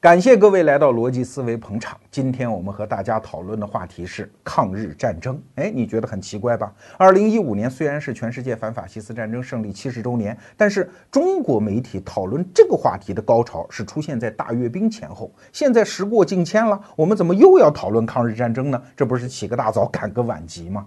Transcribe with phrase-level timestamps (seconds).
[0.00, 1.94] 感谢各位来到逻辑思维捧场。
[2.10, 5.38] 今天我们和大家讨论的话题是抗日战争。
[5.56, 6.72] 哎，你觉得很奇怪吧？
[6.96, 15.30] 二零一五年虽然是全世界反法西斯战争胜利七十周年，但是中国媒体讨论这个话题的高潮是出现在大阅兵前后。
[15.52, 18.82] 现在时过境迁了，我们怎么又要讨论抗日战争呢？
[18.96, 20.86] 这不是起个大早赶个晚集吗？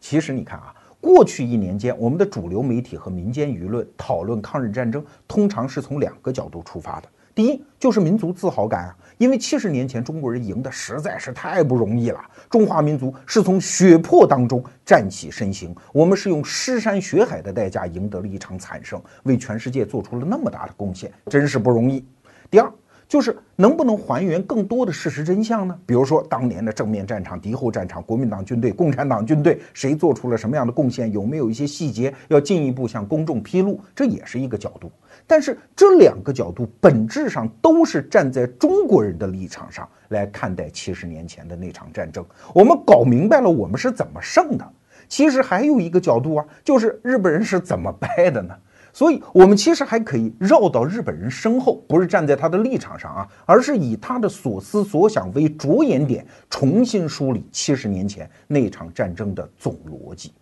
[0.00, 7.08] 其实你看啊，过去一年间，我们的主流媒体和民间舆论讨论抗日战争，通常是从两个角度出发的。
[7.34, 22.04] 第一就是民族自豪感啊，因为七十年前中国人赢的实在是太不容易了，中华民族是从血泊当中站起身形，我们是用尸山血海的代价赢得了一场惨胜，为全世界做出了那么大的贡献，真是不容易。
[22.50, 22.72] 第二。
[23.06, 25.78] 就是能不能还原更多的事实真相呢？
[25.84, 31.12] 比如说当年的正面战场、敌后战场，国民党军队、共产党军队谁做出了什么样的贡献？
[31.12, 33.78] 有没有一些细节要进一步向公众披露？
[33.94, 34.90] 这也是一个角度。
[35.26, 42.24] 但是这两个角度本质上都是站在中国人的立场上来看待七十年前的那场战争。
[42.54, 44.72] 我们搞明白了我们是怎么胜的。
[45.08, 48.54] 其实还有一个角度啊，就是日本人是怎么败的呢？
[48.92, 60.32] 所以，我们其实还可以绕到日本人身后，不是站在他的立场上啊，而是以他的所思所想为着眼点，重新梳理七十年前那场战争的总逻辑。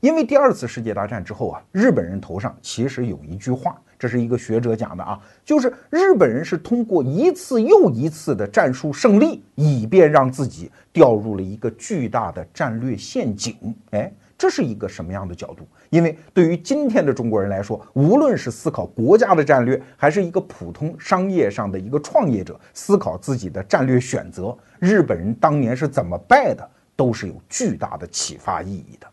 [0.00, 13.56] 因为第二次世界大战之后啊，日本人头上其实有一句话，这是一个学者讲的啊，就是日本人是通过一次又一次的战术胜利，以便让自己掉入了一个巨大的战略陷阱。
[13.90, 14.12] 哎。
[14.38, 15.66] 这是一个什么样的角度？
[15.88, 29.06] 因为对于今天的中国人来说，无论是思考国家的战略，还是一个普通商业上的一个创业者思考自己的战略选择，日本人当年是怎么败的，都是有巨大的启发意义的。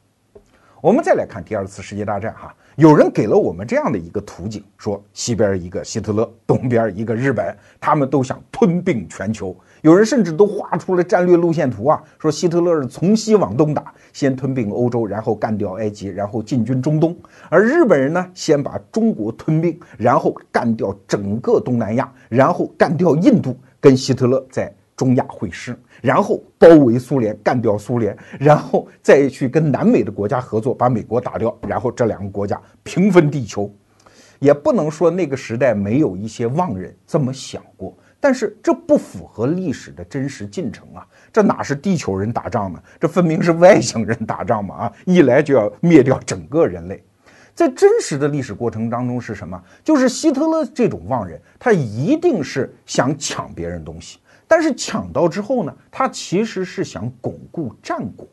[0.83, 9.55] 我们再来看第二次世界大战，哈，有人给了我们这样的一个图景，说西边一个希特勒，东边一个日本，他们都想吞并全球。
[9.81, 17.13] 有人甚至都画出了战略路线图啊，说希特勒是从西往东打，先吞并欧洲，然后干掉埃及，然后进军中东；
[17.47, 33.71] 而日本人呢，先把中国吞并，然后干掉整个东南亚，然后干掉印度，跟希特勒在中亚会师，然后包围苏联，干掉苏联，然后再去跟南美的国家合作，把美国打掉，然后这两个国家平分地球。
[34.39, 37.97] 也不能说那个时代没有一些妄人这么想过。
[38.19, 41.05] 但是这不符合历史的真实进程啊！
[41.31, 42.81] 这哪是地球人打仗呢？
[42.97, 44.75] 这分明是外星人打仗嘛！
[44.75, 47.03] 啊，一来就要灭掉整个人类。
[47.53, 49.61] 在真实的历史过程当中是什么？
[49.83, 54.19] 就是希特勒这种妄人，他一定是想抢别人东西，
[54.53, 58.27] 但是抢到之后呢，他其实是想巩固战果。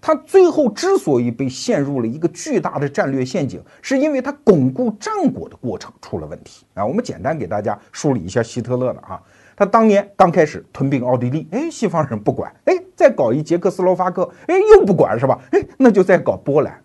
[0.00, 6.84] 他最后之所以被陷入了一个巨大的战略陷阱，是因为他巩固战果的过程出了问题啊。
[6.84, 9.22] 我们简单给大家梳理一下希特勒的啊。
[9.54, 15.40] 他当年刚开始吞并奥地利，哎，西方人不管，哎，再搞一捷克斯洛伐克，哎，又不管是吧？
[15.52, 16.82] 哎，那就再搞波兰。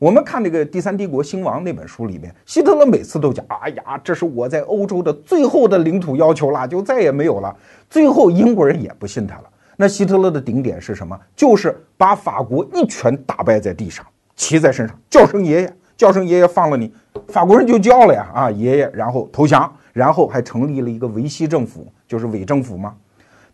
[0.00, 7.54] 我们看那个《第三帝国兴亡》那本书里面，希特勒每次都讲，哎呀，这是我在欧洲的最后的领土要求了，就再也没有了。
[7.90, 9.44] 最后英国人也不信他了。
[9.76, 11.14] 那希特勒的顶点是什么？
[11.36, 14.02] 就是把法国一拳打败在地上，
[14.34, 16.90] 骑在身上叫声爷爷，叫声爷爷放了你，
[17.28, 22.94] 法国人就叫了呀啊爷爷，然后投降，然后还成立了一个维希政府，就是伪政府嘛。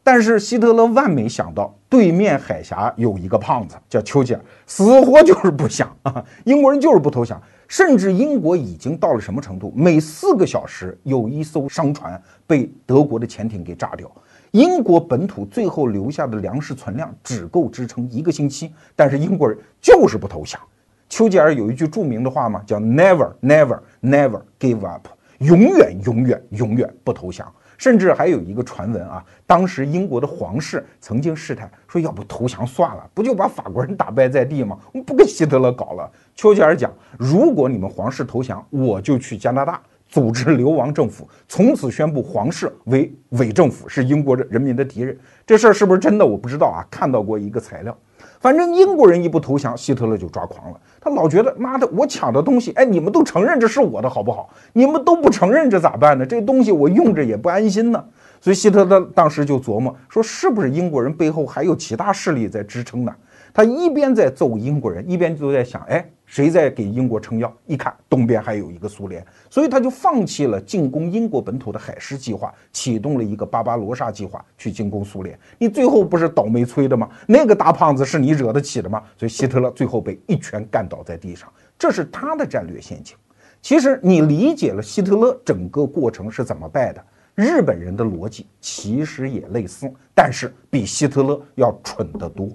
[0.06, 9.72] 但是希特勒万没想到，对面海峡有一个胖子叫丘吉尔，死活就是不想啊，英国人就是不投降，甚至英国已经到了什么程度？
[9.74, 14.08] 每四个小时有一艘商船被德国的潜艇给炸掉。
[14.52, 20.60] 英国本土最后留下的粮食存量只够支撑一个星期，但是英国人就是不投降。
[21.08, 27.52] 丘吉尔有一句著名的话嘛，叫 “Never, never, never give up”，永远、永远、永远不投降。
[27.78, 34.78] 甚至还有一个传闻啊，当时英国的皇室曾经试探说，要不投降算了，不就把法国人打败在地吗？
[34.92, 36.10] 我们不跟希特勒搞了。
[36.34, 39.80] 丘吉尔讲，如果你们皇室投降，我就去加拿大。
[40.08, 45.18] 组织流亡政府，从此宣布皇室为伪政府，是英国人民的敌人。
[45.44, 46.24] 这事儿是不是真的？
[46.24, 46.86] 我不知道啊。
[46.88, 47.96] 看到过一个材料，
[48.40, 50.80] 反正英国人一不投降，希特勒就抓狂了。
[51.00, 54.50] 他老觉得，妈的，我抢的东西，哎，你们都承认这是我的，好不好？
[54.72, 56.26] 你们都不承认，这咋办呢？
[56.26, 58.04] 这东西我用着也不安心呢。
[58.40, 63.14] 所以希特勒当时就琢磨说，是不是英国人背后还有其他势力在支撑呢？
[63.54, 66.04] 他一边在揍英国人，一边就在想，哎。
[66.26, 67.50] 谁在给英国撑腰？
[67.66, 75.38] 一看东边还有一个苏联，所以他就放弃了进攻英国本土的海狮计划，启动了一个巴巴罗萨计划去进攻苏联。
[75.56, 77.08] 你最后不是倒霉催的吗？
[77.26, 79.02] 那个大胖子是你惹得起的吗？
[79.16, 83.16] 所以希特勒最后被一拳干倒在地上，这是他的战略陷阱。
[83.62, 92.48] 其实你理解了希特勒整个过程是怎么败的，日本人的逻辑其实也类似，但是比希特勒要蠢得多。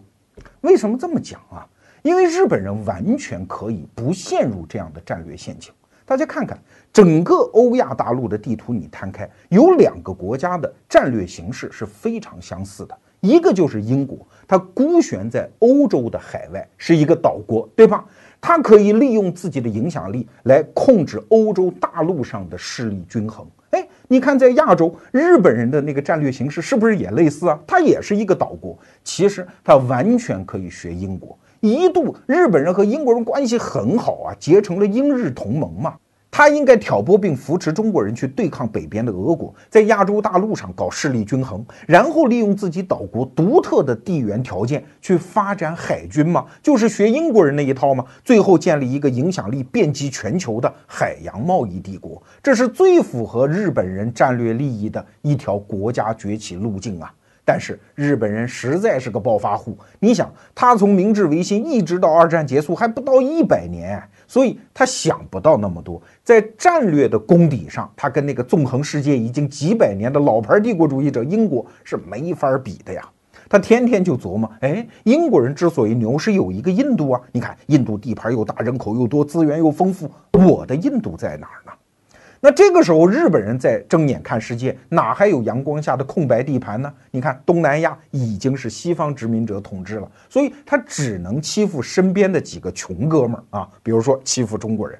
[0.62, 1.68] 为什么这么讲啊？
[2.01, 5.71] 因为日本人完全可以不陷入这样的战略陷阱。
[6.06, 6.59] 大家看看
[6.92, 12.98] 整个欧亚大陆的地图，你摊开，有两个国家的战略形势是非常相似的。
[13.21, 14.18] 一个就是英国，
[14.48, 18.04] 它孤悬在欧洲的海外，是一个岛国，对吧？
[18.42, 23.45] 它可以利用自己的影响力来控制欧洲大陆上的势力均衡。
[23.69, 27.57] 哎，你看在亚洲，日本人的那个战略形势是不是也类似啊？
[27.68, 31.38] 它也是一个岛国，其实它完全可以学英国。
[31.62, 35.96] 一度日本人和英国人关系很好啊，结成了英日同盟嘛。
[36.34, 48.06] 他应该挑拨并扶持中国人去对抗北边的俄国，在亚洲大陆上搞势力均衡，然后利用自己岛国独特的地缘条件去发展海军嘛，就是学英国人那一套嘛。
[48.24, 57.14] 最后建立一个影响力遍及全球的海洋贸易帝国，这是最符合日本人战略利益的一条国家崛起路径啊。
[57.44, 64.02] 但是日本人实在是个暴发户，你想，他从明治维新一直到二战结束还不到一百年。
[64.28, 73.06] 所以他想不到那么多，在战略的功底上，他跟那个纵横世界已经几百年的老牌帝国主义者英国是没法比的呀。
[73.50, 77.22] 他天天就琢磨，哎，英国人之所以牛，是有一个印度啊。
[77.34, 81.74] 你看，印度地盘又大，人口又多，资源又丰富，我的印度在哪儿呢？
[82.44, 86.92] 那这个时候，日本人在睁眼看世界，哪还有阳光下的空白地盘呢？
[87.12, 94.98] 你看，东南亚已经是西方殖民者统治了，所以他只能欺负身边的几个穷哥们儿啊，比如说欺负中国人。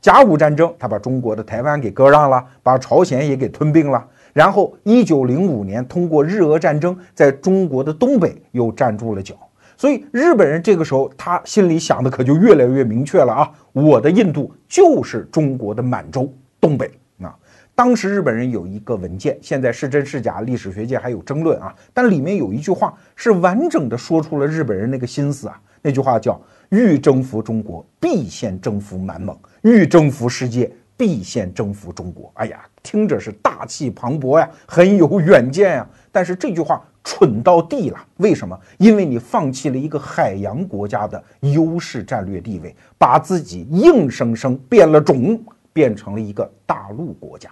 [0.00, 4.06] 甲午战争，他把中国的台湾给割让了，把朝鲜也给吞并了。
[4.32, 9.34] 然后，一九零五年通过日俄战争，在中国的东北又站住了脚。
[9.76, 16.32] 所以，日本人这个时候他心里想的可就越来越明确了啊，我的印度就是中国的满洲。
[16.64, 16.90] 东北
[17.20, 17.36] 啊，
[17.74, 21.74] 当时日本人有一个文件，现在是真是假，历史学界还有争论啊。
[21.92, 25.60] 但里面有一句话是完整的说出了日本人那个心思啊。
[25.82, 26.40] 那句话叫
[26.72, 35.86] “欲征服中国，必先征服满蒙；欲征服世界，必先征服中国。”哎呀，听着是大气磅礴呀，很有远见呀。
[36.10, 38.58] 但是这句话蠢到地了，为什么？
[38.78, 45.38] 因为你放弃了一个海洋国家的优势战略地位，把自己硬生生变了种。
[45.74, 47.50] 变成了一个大陆国家，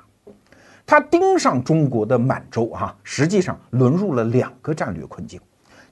[0.86, 5.38] 他盯上中国的满洲啊，实际上沦入了两个战略困境。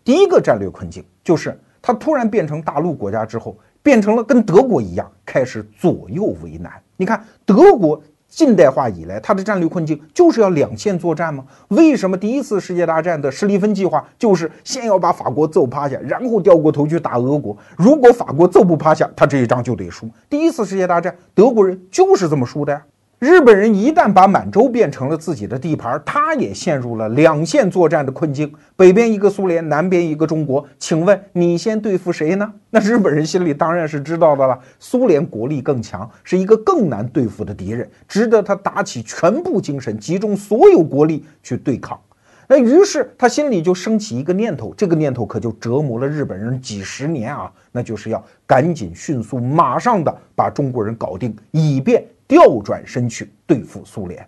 [0.03, 6.73] 第一个战略困境就是他突然变成大陆国家之后，变成了跟德国一样，开始左右为难。
[6.97, 8.03] 你看德国。
[8.31, 11.45] 近代化以来，他的战略困境就是要两线作战吗？
[11.69, 17.57] 为什么第一次世界大战的施利芬计划就是先要把法国揍趴下，然后掉过头去打俄国？
[17.77, 20.09] 如果法国揍不趴下，他这一仗就得输。
[20.29, 22.83] 第一次世界大战，德国人就是这么输的呀。
[23.21, 28.51] 日本人一旦把满洲变成了自己的地盘，他也陷入了两线作战的困境。
[28.75, 32.51] 北边一个苏联，南边一个中国，请问你先对付谁呢？
[32.71, 34.59] 那日本人心里当然是知道的了。
[34.79, 42.01] 苏联国力更强，是一个更难对付的敌人，值得他打起全部精神，集中所有国力去对抗。
[42.49, 52.03] 那于是他心里就升起一个念头，这个念头可就折磨了日本人几十年啊，那就是要赶紧、迅速、马上的把中国人搞定，以便。
[52.31, 54.25] 调转身去对付苏联，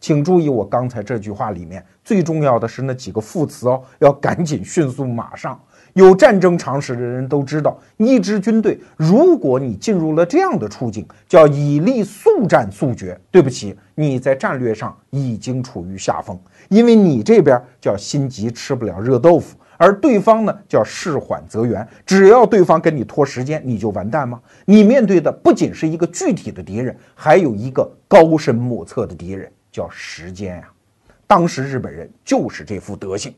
[0.00, 5.56] 请注意我刚才这句话里面最重要的是那几个副词哦，要赶紧、迅速、马上。
[5.92, 13.16] 有战争常识的人都知道，一支军队如果你进入了这样的处境，叫以力速战速决。
[13.30, 16.36] 对不起，你在战略上已经处于下风，
[16.68, 19.56] 因为你这边叫心急吃不了热豆腐。
[19.76, 24.40] 而对方呢，叫事缓则圆，只要对方跟你拖时间，你就完蛋吗？
[24.64, 30.68] 你面对的不仅是一个具体的敌人，还有一个高深莫测的敌人，叫时间呀。
[31.26, 33.34] 当时日本人就是这副德行，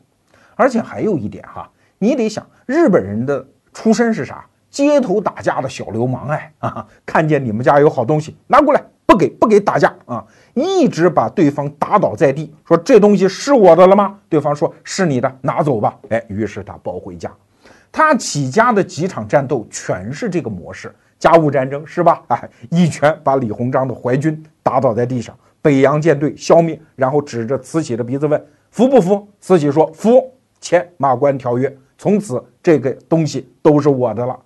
[0.55, 4.45] 而且还有一点哈，你得想，日本人的出身是啥？
[4.69, 8.83] 街头打架的小流氓哎啊，看见你们家有好东西，拿过来。
[9.09, 10.23] 不给不给打架啊！
[10.59, 14.17] 一直把对方打倒在地，说这东西是我的了吗？
[14.27, 15.97] 对方说是你的，拿走吧。
[16.09, 17.31] 哎，于是他抱回家。
[17.91, 20.93] 他起家的几场战斗全是这个模式。
[21.17, 22.21] 甲午战争是吧？
[22.27, 29.27] 哎，一拳把李鸿章的淮军打倒在地上，北洋舰队消灭，然后指着慈禧的鼻子问服不服？
[29.41, 34.39] 慈禧说服，签马关条约，从此这个东西都是我的了。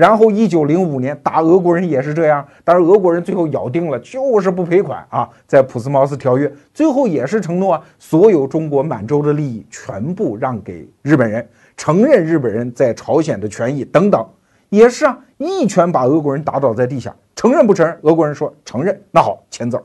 [0.00, 14.26] 然后，一九零五年打俄国人也是这样，但是俄国人最后咬定了就是不赔款啊，在普斯茅斯条约最后也是承诺啊，所有中国满洲的利益全部让给日本人，承认日本人在朝鲜的权益等等，
[14.70, 17.94] 也是啊，一拳把俄国人打倒在地下，承认不承认？
[18.00, 19.78] 俄国人说承认，那好签字。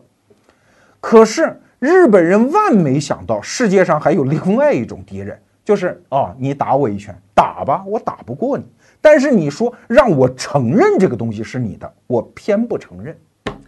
[1.02, 8.64] 可是日本人万没想到世界上还有另外一种敌人，就是哦，你打我一拳，打吧，我打不过你。
[9.06, 13.16] 但是你说让我承认这个东西是你的，我偏不承认。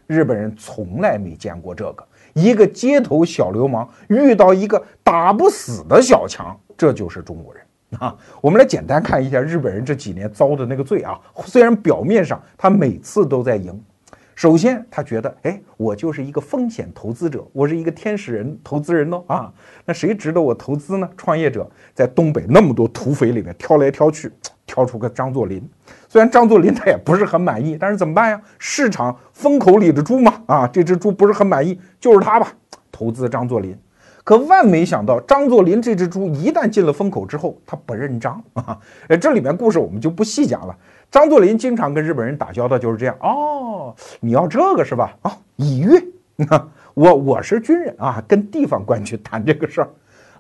[0.08, 2.04] 日本人从来没见过这个，
[2.34, 7.64] 一个街头小流氓遇到一个打不死的小强，这就是中国人
[8.00, 8.18] 啊。
[8.42, 11.20] 我们来简单看一下日本人这几年遭的那个罪啊。
[11.46, 13.80] 虽然表面上他每次都在赢。
[14.34, 19.54] 首先，他觉得，哎，我就是一个风险投资者，我是一个天使人投资人哦啊，
[19.86, 21.08] 那谁值得我投资呢？
[21.16, 24.32] 创业者在东北那么多土匪里面挑来挑去，
[24.68, 25.68] 挑出个张作霖。
[26.08, 28.40] 虽然张作霖他也不是很满意，但是怎么办呀？
[28.60, 32.54] 市场风口里的猪嘛，啊，这只猪不是很满意，就是他吧，
[32.92, 33.76] 投资张作霖。
[34.24, 38.78] 可万没想到，张作霖这只猪一旦进了风口之后，他不认账啊！
[39.08, 40.76] 哎， 这里面故事我们就不细讲了。
[41.10, 45.16] 张作霖经常跟日本人打交道就是这样哦，你要这个是吧？
[45.22, 46.04] 啊，以越，
[46.94, 49.88] 我我是军人啊，跟地方官去谈这个事儿，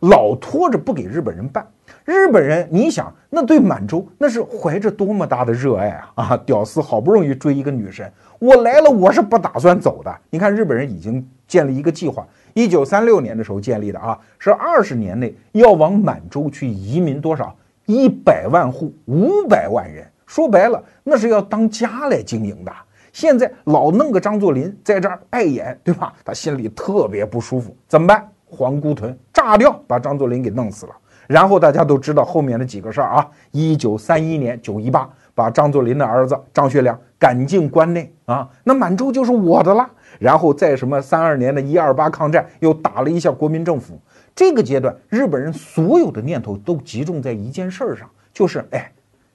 [0.02, 1.66] 老拖着不给日本人办。
[2.06, 6.12] 日本人，你想，那对满洲那是怀着多么大的热爱啊！
[6.16, 10.16] 啊，屌丝好不容易追一个女神，我来了，我是不打算走的。
[10.30, 12.26] 你看，日本人已经建立一个计划。
[12.54, 17.56] 一九三六年的时候建立的啊，是二十年内要往满洲去移民多少？
[17.86, 20.06] 一百万户，五百万人。
[20.26, 22.72] 说白了，那是要当家来经营的。
[23.14, 26.14] 现在老弄个张作霖在这儿碍眼，对吧？
[26.24, 28.30] 他心里特别不舒服，怎么办？
[28.50, 30.96] 皇姑屯炸掉，把张作霖给弄死了。
[31.28, 33.30] 然后大家都知道后面的几个事儿啊。
[33.52, 39.90] 一九三一年九一八，把张作霖的儿子张学良赶进关内啊，那满洲就是我的了。
[40.20, 44.00] 然后在什么三二年的一二八抗战又打了一下国民政府，
[44.34, 48.90] 这个阶段日本人所有的念头都集中在一件事儿上，就是哎，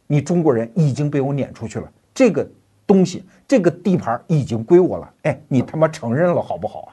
[0.07, 2.49] 你中国人已经被我撵出去了，这个
[2.87, 6.91] 东西这个地盘已经归我了，哎，你他妈承认了好不好啊？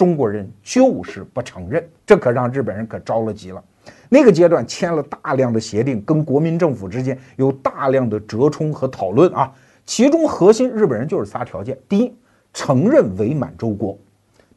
[0.00, 3.62] 中国人就是不承认，这可让日本人可着了急了。
[4.08, 9.52] 那个阶段签了大量的协定，跟国民政府之间有大量的折冲和讨论啊，
[9.84, 12.14] 其中核心日本人就是仨条件：第一。
[12.54, 13.96] 承认伪满洲国，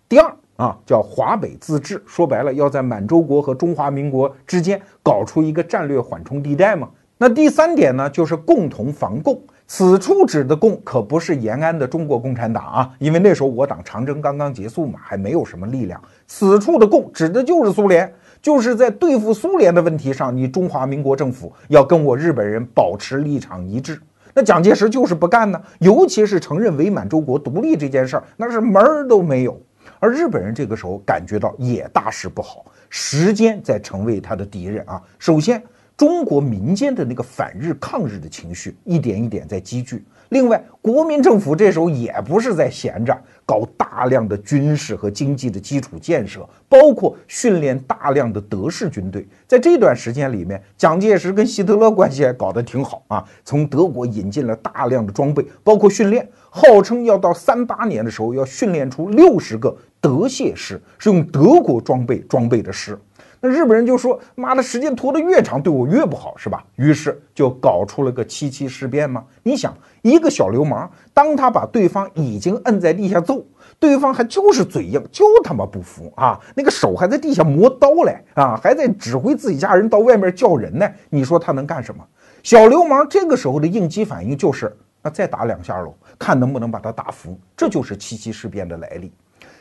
[0.08, 6.90] 第二啊叫华北自治，说白了要在满洲国和中华民国之间搞出一个战略缓冲地带嘛。
[7.18, 9.42] 那第三点呢，就是共同防共。
[9.66, 16.00] 此处指的共可不是延安的中国共产党啊，因为那时候我党长征刚刚结束嘛，还没有什么力量。
[16.28, 24.00] 此处的共指的就是苏联，就是在对付苏联的问题上，你中华民国政府要跟我日本人保持立场一致。
[24.36, 29.60] 那蒋介石就是不干呢，尤其是承认伪满洲国独立这件事儿，那是门儿都没有。
[30.00, 35.02] 而日本人这个时候感觉到也大事不好，时间在成为他的敌人啊。
[35.18, 35.64] 首先，
[35.96, 40.04] 中国民间的那个反日抗日的情绪一点一点在积聚。
[40.30, 49.28] 另外，国民政府这时候也不是在闲着，搞大量的军事和经济的基础建设，包括训练大量的德式军队。
[49.48, 62.98] 在这段时间里面，蒋介石跟希特勒关系还搞得挺好啊，从德国引进了大量的装备，包括训练，号称要到三八年的时候要训练出六十个德械师，是用德国装备装备的师。
[63.46, 69.22] 那日本人就说：“妈的，时间拖得越长，对我越不好，是吧？”于是就搞出了个七七事变嘛。
[69.44, 73.46] 你想，一个小流氓，当他把对方已经摁在地下揍，
[73.78, 76.40] 对方还就是嘴硬，就他妈不服啊！
[76.56, 80.90] 那个手还在地下磨刀嘞啊，还在指挥自己家人到外面叫人呢。
[81.10, 82.02] 你说他能干什么？
[82.44, 87.38] 小流氓这个时候的应激反应就是：那再打两下喽，看能不能把他打服。
[87.58, 89.12] 这就是七七事变的来历。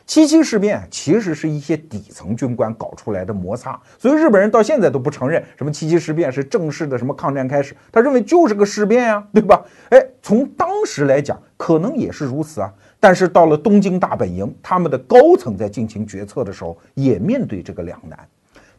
[0.05, 9.65] 七七事变其实是一些底层军官搞出来的摩擦，所以日本人到现在都不承认什么七七事变是正式的什么抗战开始，他认为就是个事变呀，对吧？
[9.91, 12.73] 哎，从当时来讲，可能也是如此啊。
[12.99, 18.19] 但是到了东京大本营，他们的高层在进行决策的时候，也面对这个两难。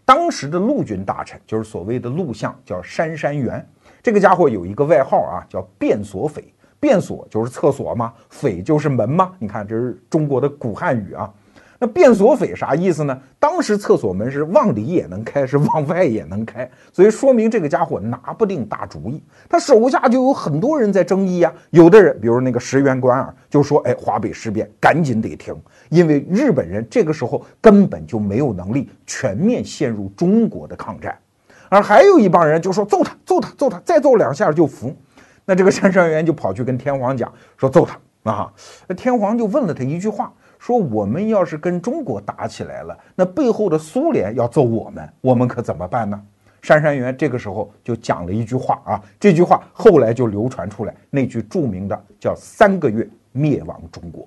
[0.06, 3.66] 当时的陆军大臣就是所谓的陆相，叫杉山元，
[4.02, 6.53] 这个家伙有一个外号啊，叫变所匪。
[6.84, 9.32] 便所就是厕所嘛，匪就是门嘛。
[9.40, 11.32] 你看，这是中国的古汉语啊。
[11.80, 13.18] 那便所匪啥意思呢？
[13.40, 19.24] 当时厕所门是往里也能开，是往外也能开，所以说明这个家伙拿不定大主意。
[19.48, 21.54] 他手下就有很多人在争议呀。
[21.70, 25.56] 有的人，比如那个石原莞尔，就说：“哎，华北事变赶紧得停，
[25.88, 31.18] 因为日本人这个时候根本就没有能力全面陷入中国的抗战。”
[31.70, 34.94] 而还有一帮人就说：“揍他，揍他，揍他，再揍两下就服。”
[35.46, 38.54] 那这个杉山元就跑去跟天皇讲，说揍他啊！
[38.88, 46.22] 那天皇就问了他一句话，说我们要是跟中国打起来了，那背后的苏联要揍我们，我们可怎么办呢？
[46.62, 54.26] 杉山元这个时候就讲了一句话啊，这句话后来就流传出来，那句著名的叫“三个月灭亡中国”。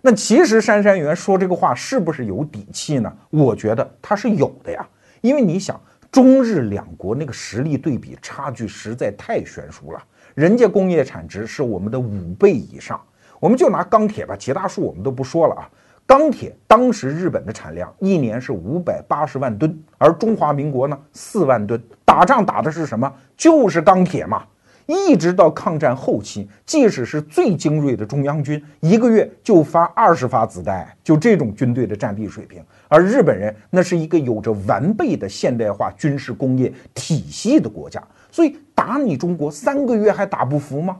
[0.00, 3.12] 那其实杉山元说这个话是不是有底气呢？
[3.30, 4.88] 我觉得他是有的呀，
[5.20, 5.78] 因为你想，
[6.12, 10.00] 中日两国那个实力对比差距实在太悬殊了，
[10.40, 12.98] 人家工业产值是我们的五倍以上。
[13.38, 15.68] 我们就拿钢铁吧，其他数我们都不说了啊。
[16.06, 21.78] 钢铁当时日本的产量一年是五百八十万吨，而中华民国呢四万吨。
[22.06, 23.12] 打仗打的是什么？
[23.36, 24.42] 就是钢铁嘛。
[24.86, 32.64] 一直到抗战后期，即使是最精锐的中央军，一个月就发二十发子弹，就这种军队的战力水平。
[32.88, 40.96] 而日本人那是一个有着完备的现代化军事工业体系的国家，所以打你中国三个月还打不服吗？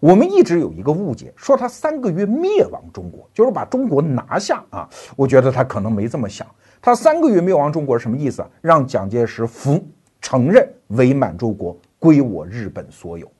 [0.00, 4.88] 我们一直有一个误解，说他三个月灭亡中国，就是把中国拿下啊。
[5.16, 6.46] 我觉得他可能没这么想，
[6.80, 8.42] 他三个月灭亡中国是什么意思？
[8.62, 9.78] 让蒋介石服，
[10.22, 11.76] 承认伪满洲国。
[11.98, 13.30] 归我日本所有，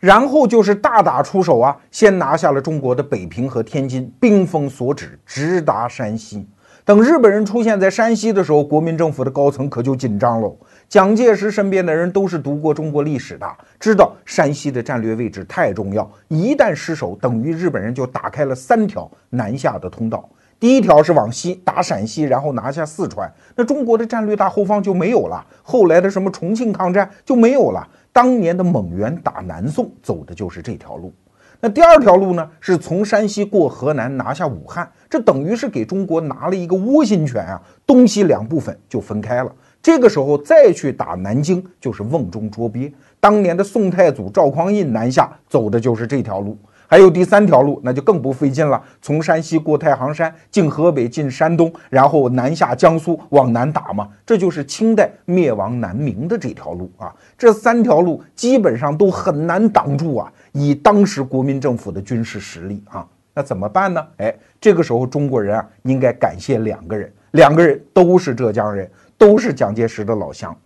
[0.00, 1.76] 然后就是大打出手啊！
[1.92, 6.44] 先拿下了中国的北平和天津，兵锋所指，直达山西。
[6.84, 10.56] 等日本人出现在山西的时候，国民政府的高层可就紧张喽。
[10.88, 13.46] 蒋介石身边的人都是读过中国历史的，
[13.78, 20.26] 知道山西的战略位置太重要，一旦失守，等于日本人就打开了三条南下的通道。
[20.58, 25.44] 第一条是往西打陕西，然后拿下四川，那中国的战略大后方就没有了。
[25.62, 27.86] 后来的什么重庆抗战就没有了。
[28.10, 31.12] 当年的蒙元打南宋走的就是这条路，
[31.60, 32.50] 那第二条路呢？
[32.60, 39.52] 是从山西过河南拿下武汉，这等于是给中国拿了一个窝心拳啊，东西两部分就分开了。
[39.88, 42.92] 这个时候再去打南京，就是瓮中捉鳖。
[43.18, 46.58] 当年的宋太祖赵匡胤南下走的就是这条路。
[46.86, 48.78] 还有第三条路，那就更不费劲了。
[49.00, 54.06] 从山西过太行山，进河北，进山东，然后南下江苏，往南打嘛。
[54.26, 57.10] 这就是清代灭亡南明的这条路啊。
[57.38, 60.30] 这三条路基本上都很难挡住啊。
[60.52, 64.06] 以当时国民政府的军事实力啊，那怎么办呢？
[64.18, 70.56] 哎，这个时候中国人啊，应该感谢两个人，两个人都是浙江人，都是蒋介石的老乡。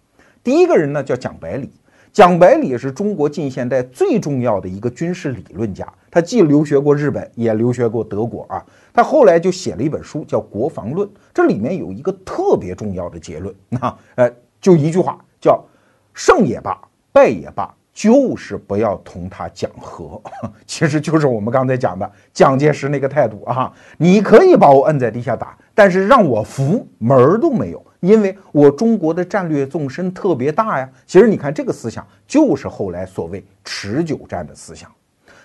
[0.45, 1.73] 第一个人呢，叫蒋百里。
[2.13, 8.63] 蒋百里是中国近现代最重要的一个军事理论家，他既留学过日本，也留学过德国啊。
[8.93, 15.65] 他后来就写了一本书，叫《国防论》，这里面有一个特别重要的结论啊，呃，就一句话，叫
[16.13, 16.79] “胜也罢，
[17.13, 20.21] 败也罢，就是不要同他讲和”，
[20.67, 23.73] 其实就是我们刚才讲的蒋介石那个态度啊。
[23.97, 27.83] 你可以把我摁在地下打，但是让我服门儿都没有。
[28.03, 34.91] 因为我中国的战略纵深特别大呀，其实你看这个思想就是后来所谓持久战的思想。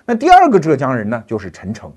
[0.03, 1.93] 那第二个浙江人呢，就是陈诚。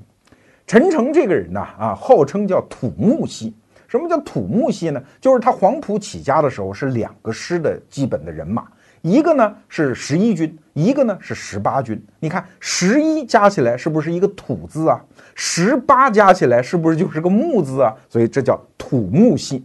[0.66, 3.54] 陈诚这个人呢，啊，号称叫土木系。
[3.88, 5.02] 什么叫土木系呢？
[5.18, 8.66] 就是他黄埔起家的时候是两个师的基本的人马，
[9.00, 11.98] 一个呢是十一军，一个呢是十八军。
[12.18, 15.02] 你看十一加起来是不是一个土字啊？
[15.34, 17.96] 十八加起来是不是就是个木字啊？
[18.10, 19.64] 所以这叫土木系。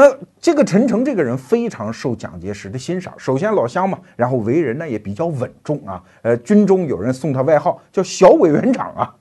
[0.00, 0.10] 那
[0.40, 6.02] 这个陈诚这个人非常受蒋介石的欣赏，首先老乡嘛，然后为人呢也比较稳重啊。
[6.22, 9.14] 呃，军中有人送他外号叫小委员长啊。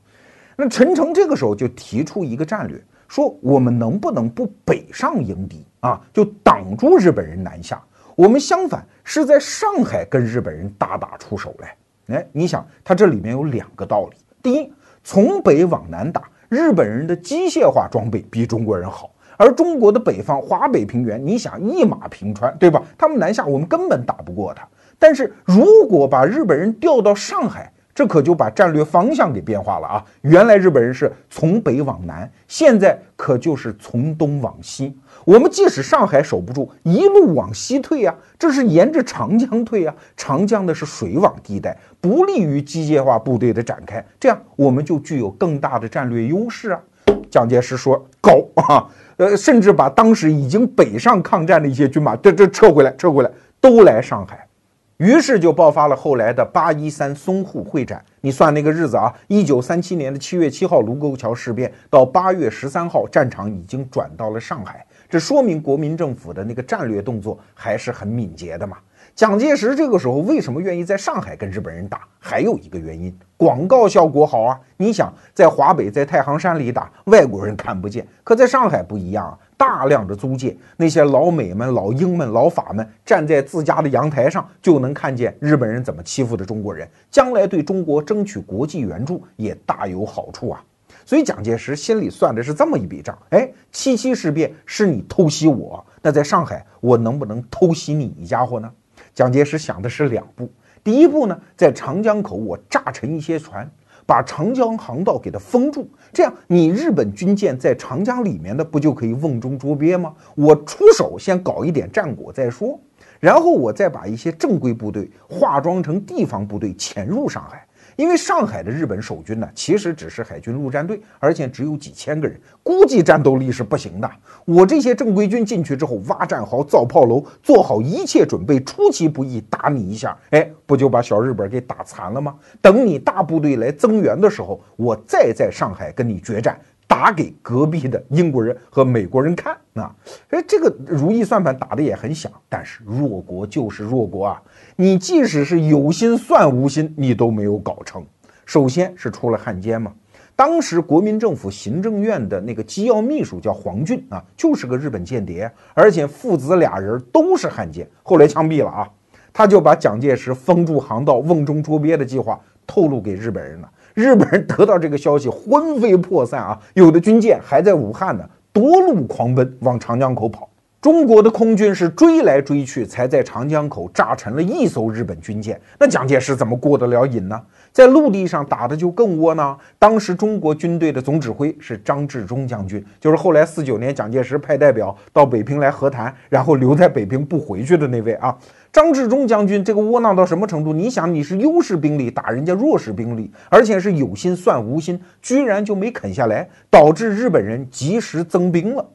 [0.56, 7.84] 那陈诚这个时候就提出一个战略，说我们能不能不北上迎敌啊，就挡住日本人南下？
[8.16, 11.76] 我们相反是在上海跟日本人大打出手来。
[12.16, 14.72] 哎，你想他这里面有两个道理：第一，
[15.04, 19.12] 从北往南打，日本人的机械化装备比中国人好。
[19.40, 22.84] 而中国的北方华北平原，你想一马平川，对吧？
[22.98, 24.68] 他们南下，我们根本打不过他。
[25.00, 30.06] 但是如果把日本人调到上海，这可就把战略方向给变化了啊！
[30.24, 34.94] 原来日本人是从北往南，现在可就是从东往西。
[35.24, 39.96] 我们即使上海守不住，一路往西退啊，这是沿着长江退啊。
[40.18, 46.82] 长江的是水网地带，不利于机械化部队的展开，这样我们就具有更大的战略优势啊！
[47.30, 48.88] 蒋介石说：“高啊！”
[49.20, 53.30] 呃，甚至把当时已经北上抗战的一些军马，这这撤回来，撤回来，
[53.60, 54.48] 都来上海，
[54.96, 58.02] 于是就爆发了后来的八一三淞沪会战。
[58.22, 68.78] 你算那个日子啊，一九三七年的七月七号卢沟桥事变，到八月十三号，战场已经转到了上海，这说明国民政府的那个战略动作还是很敏捷的嘛。
[69.20, 72.08] 蒋介石这个时候为什么愿意在上海跟日本人打？
[72.20, 74.58] 还有一个原因，广告效果好啊！
[74.78, 86.90] 你想在华北、在太行山里打，外国人看不见；可在上海不一样啊，大量的租界，那些老美们、老英们、老法们站在自家的阳台上，就能看见日本人怎么欺负的中国人。
[87.12, 90.64] 将来对中国争取国际援助也大有好处啊！
[91.06, 98.72] 所以蒋介石心里算的是这么一笔账：哎，七七事变是你偷袭我，那在上海我能不能偷袭你一家伙呢？
[99.14, 100.50] 蒋介石想的是两步，
[100.84, 103.70] 第一步呢，在长江口我炸沉一些船，
[104.06, 110.14] 把长江航道给它封住，这样你日本军舰在长江里面的不就可以瓮中捉鳖吗？
[110.36, 112.80] 我出手先搞一点战果再说，
[113.20, 117.66] 然后我再把一些正规部队化妆成地方部队潜入上海。
[118.00, 124.10] 因为上海的日本守军呢，其实只是海军陆战队，而且只有几千个人，估计战斗力是不行的。
[124.46, 132.34] 我这些正规军进去之后，挖战壕、造炮楼，做好一切准备，出其不意打你一下，哎，不就把小日本给打残了吗？
[132.62, 136.58] 等你大部队来增援的时候，我再在上海跟你决战。
[137.00, 139.96] 打给隔壁的英国人和美国人看啊！
[140.32, 144.42] 哎，这个如意算盘打得也很响，但是弱国就是弱国啊！
[144.76, 148.06] 你即使是有心算无心，你都没有搞成。
[148.46, 149.94] 首先是出了汉奸嘛，
[150.36, 158.90] 当时国民政府行政院的那个机要秘书叫黄俊啊，就是个日本间谍，而且父子俩人都是汉奸，后来枪毙了啊！
[159.32, 163.72] 他就把蒋介石封住航道、瓮中捉鳖的计划透露给日本人了。
[164.00, 166.58] 日本人得到这个消息，魂飞魄散啊！
[166.74, 170.48] 有的军舰还在武汉呢，夺路狂奔往长江口跑。
[170.82, 175.60] 中国的空军是追来追去，才在长江口炸沉了一艘日本军舰。
[175.78, 177.38] 那蒋介石怎么过得了瘾呢？
[177.74, 179.60] 在陆地上打的就更窝囊。
[179.78, 188.34] 当时中国军队的总指挥是张治中将军，就是后来四九年蒋介石派代表到北平来和谈，然后留在北平不回去的那位啊。
[188.72, 190.72] 张治中将军这个窝囊到什么程度？
[190.72, 198.88] 你想，你是优势兵力打人家弱势兵力，而且是有心算无心，居然就没啃下来，导致日本人及时增兵了。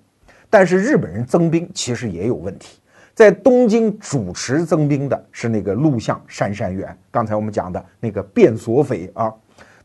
[0.49, 2.79] 但是日本人增兵其实也有问题，
[3.15, 9.33] 在东京主持增兵的是那个陆相杉山元，刚才我们讲的那个变索匪啊。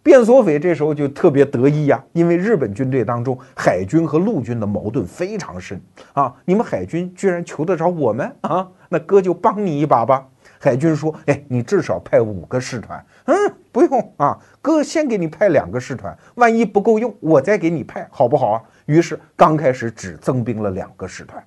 [0.02, 5.80] 变索匪这时候就特别得意呀，因为日本军队当中海军和陆军的矛盾非常深
[6.14, 10.28] 啊，你们海军居然求得着我们啊，那哥就帮你一把吧。
[10.60, 13.36] 海军说，哎，你至少派五个师团，嗯，
[13.72, 18.62] 不用啊，哥先给你派两个师团，万一不够用，我再给你派，好不好啊？
[18.86, 21.42] 于是刚开始只增兵了两个师团，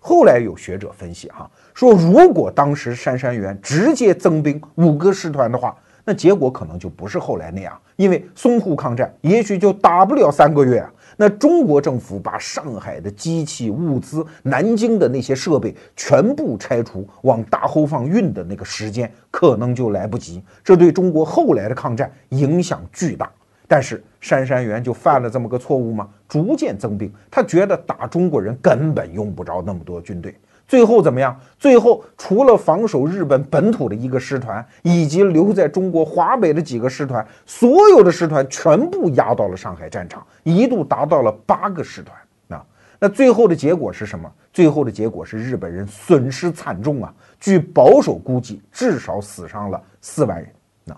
[0.00, 5.74] 后来有学者分析哈，说如果当时杉山元直接增兵五个师团的话。
[6.04, 10.90] 那结果可能就不是后来那样，因为淞沪抗战也许就打不了三个月啊。
[11.20, 23.28] 那中国政府把上海的机器物资、南京的那些设备全部拆除，往大后方运的那个时间可能就来不及，这对中国后来的抗战影响巨大。
[23.66, 26.08] 但是杉山元就犯了这么个错误吗？
[26.28, 30.32] 逐渐增兵，他觉得打中国人根本用不着那么多军队。
[30.68, 31.34] 最后怎么样？
[31.58, 42.58] 最后除了防守日本本土的一个师团，以及留在中国华北的几个师团，所有的师团全部压到了上海战场，一度达到了八个师团。
[42.58, 42.64] 啊，
[43.00, 44.30] 那最后的结果是什么？
[44.52, 47.14] 最后的结果是日本人损失惨重啊！
[47.40, 50.50] 据保守估计，至少死伤了四万人。
[50.84, 50.94] 那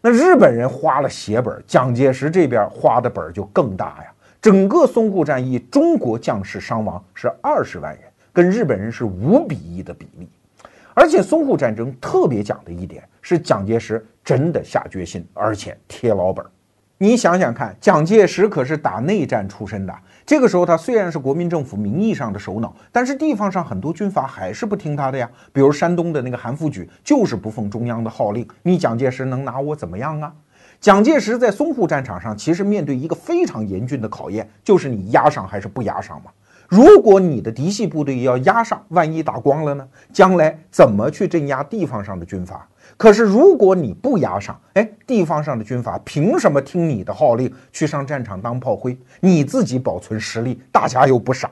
[0.00, 4.12] 那日本人花了血本，蒋介石这边花的本就更大呀。
[4.40, 8.02] 整个淞沪战役，中国将士伤亡是二十万人。
[8.38, 10.28] 跟日本人是五比一的比例，
[10.94, 16.46] 而且淞沪战争特别讲的一点是蒋介石真的下决心，而且贴老本。
[16.98, 19.92] 你想想看，蒋介石可是打内战出身的，
[20.24, 25.28] 这个时候他虽然是国民政府名义上的首脑，但是地方上很多军阀还是不听他的呀。
[25.52, 30.32] 比如山东的那个韩复榘就是不奉中央的号令，你蒋介石能拿我怎么样啊？
[30.80, 36.30] 蒋介石在淞沪战场上其实面对一个非常严峻的考验，就是你压上还是不压上嘛。
[36.68, 39.88] 如果你的嫡系部队要压上，万一打光了呢？
[40.12, 42.68] 将来怎么去镇压地方上的军阀？
[42.98, 48.94] 可是如果你不压上，哎，地方上的军阀凭什么听你的号令去上战场当炮灰？
[49.20, 51.50] 你自己保存实力，大家又不傻，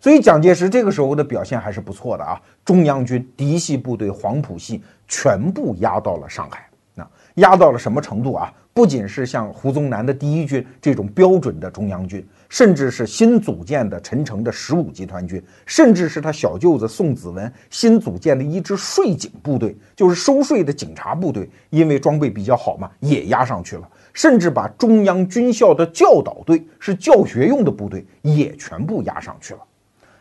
[0.00, 2.40] 所以蒋介石这个时候的表现还是不错的啊！
[2.64, 8.50] 中央军嫡系部队黄埔系全部压到了上海，那压到了什么程度啊？
[8.72, 12.26] 不仅是像胡宗南的第一军这种标准的中央军。
[12.54, 23.90] 甚至是新组建的陈诚的十五集团军，甚至是他小舅子宋子文新组建的一支税警部队，就是收税的警察部队，因为装备比较好嘛，也压上去了。
[24.12, 29.60] 甚至把中央军校的教导队，是教学用的部队，也全部压上去了。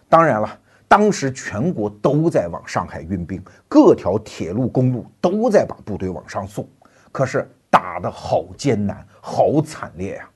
[0.10, 6.68] 当然了，当时全国都在往上海运兵，各条铁路公路都在把部队往上送，
[7.12, 10.28] 可是打得好艰难，好惨烈呀。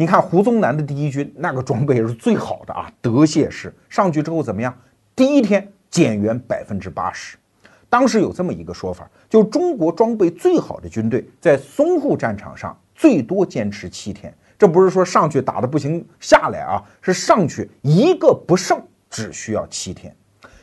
[0.00, 4.72] 你看胡宗南的第一军那个装备是最好的啊，德械师上去之后怎么样？
[5.16, 7.36] 第一天减员百分之八十。
[7.88, 14.32] 当时有这么一个说法，就中国装备最好的军队在淞沪战场上最多坚持七天。
[14.56, 18.80] 这不是说上去打的不行下来啊，是上去一个不剩
[19.10, 20.14] 只需要七天。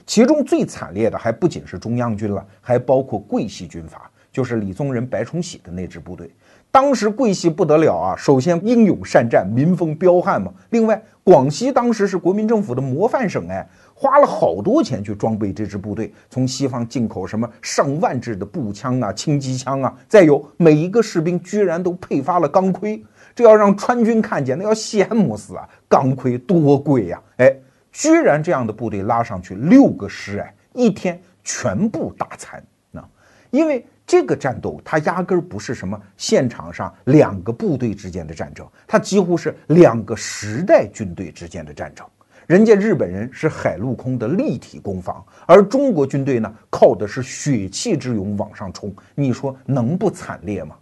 [0.06, 4.10] 其中最惨烈的还不仅是中央军了，还包括桂系军阀。
[4.32, 6.30] 就是李宗仁、白崇禧的那支部队。
[6.76, 10.52] 当时桂系不得了啊，首先英勇善战，民风彪悍嘛。
[10.72, 23.02] 另外，广西当时是国民政府的模范省，哎，花了好多钱去装备这支部队，从西方进口什么上万支的步枪啊、轻机枪啊，再有每一个士兵居然都配发了钢盔，
[23.34, 25.66] 这要让川军看见，那要羡慕死啊！
[25.88, 27.56] 钢盔多贵呀，哎，
[27.94, 32.62] 居然这样的部队拉上去六个师，哎，一天全部打残
[32.94, 33.08] 啊，
[33.50, 33.86] 因为。
[34.08, 42.06] 这个战斗，它压根儿不是什么现场上两个部队之间的战争，它几乎是两个时代军队之间的战争。
[42.46, 48.94] 人家日本人是海陆空的立体攻防，而中国军队呢，靠的是血气之勇往上冲。
[49.16, 50.76] 你说能不惨烈吗？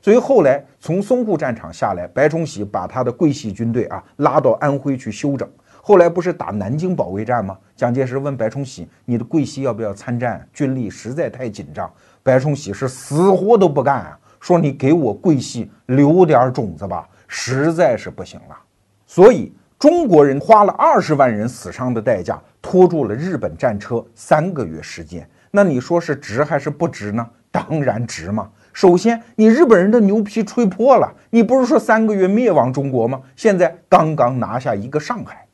[0.00, 5.46] 所以后来从淞沪战场下来，白崇禧把他的桂系军队啊拉到安徽去休整。
[5.82, 7.58] 后来不是打南京保卫战吗？
[7.76, 10.46] 蒋介石问白崇禧：“你的桂系要不要参战？
[10.52, 11.90] 军力实在太紧张。”
[12.30, 18.56] 白崇禧是死活都不干啊，说你给我桂系留点种子吧，实在是不行了。
[19.04, 25.28] 所以中国人花了二十万人死伤的代价，拖住了日本战车三个月时间。
[25.50, 27.26] 那你说是值还是不值呢？
[27.50, 28.48] 当然值嘛。
[28.72, 33.20] 首先，你日本人的牛皮吹破了，你不是说三个月灭亡中国吗？
[33.34, 35.44] 现在刚刚拿下一个上海。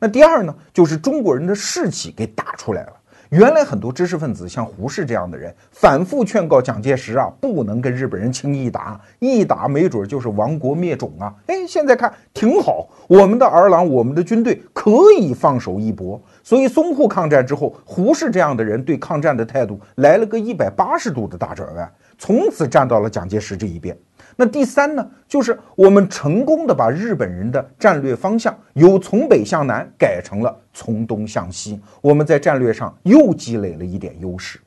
[0.00, 2.92] 那第二呢，就是中国人的士气给打出来了。
[3.34, 11.34] 原来很多知识分子像胡适这样的人，反复劝告蒋介石啊，不能跟日本人轻易打，一打没准就是亡国灭种啊。
[11.48, 16.22] 哎，现在看挺好，我们的儿郎，我们的军队可以放手一搏。
[16.44, 23.96] 所以淞沪抗战之后，胡适这样的人对抗战的态度来了个一百八十度的大转弯，从此站到了蒋介石这一边。
[24.36, 34.58] 那第三呢，就是我们成功的把日本人的战略方向由从北向南改成了从东向西，我们在战略上又积累了一点优势。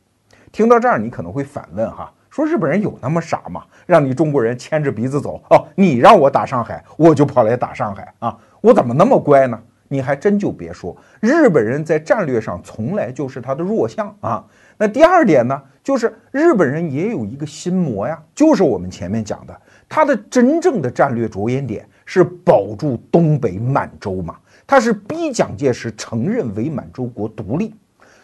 [0.52, 3.64] 听到这儿，你可能会反问哈，说日本人有那么傻吗？
[3.86, 5.68] 让你中国人牵着鼻子走哦？
[5.76, 8.38] 你让我打上海，我就跑来打上海啊？
[8.62, 9.62] 我怎么那么乖呢？
[9.90, 14.46] 你还真就别说，日本人在战略上从来就是他的弱项啊。
[14.78, 24.36] 那第二点呢，就是日本人也有一个心魔呀，就是我们前面讲的，他的真正的战略着眼点是保住东北满洲嘛，
[24.68, 27.74] 他是逼蒋介石承认伪满洲国独立。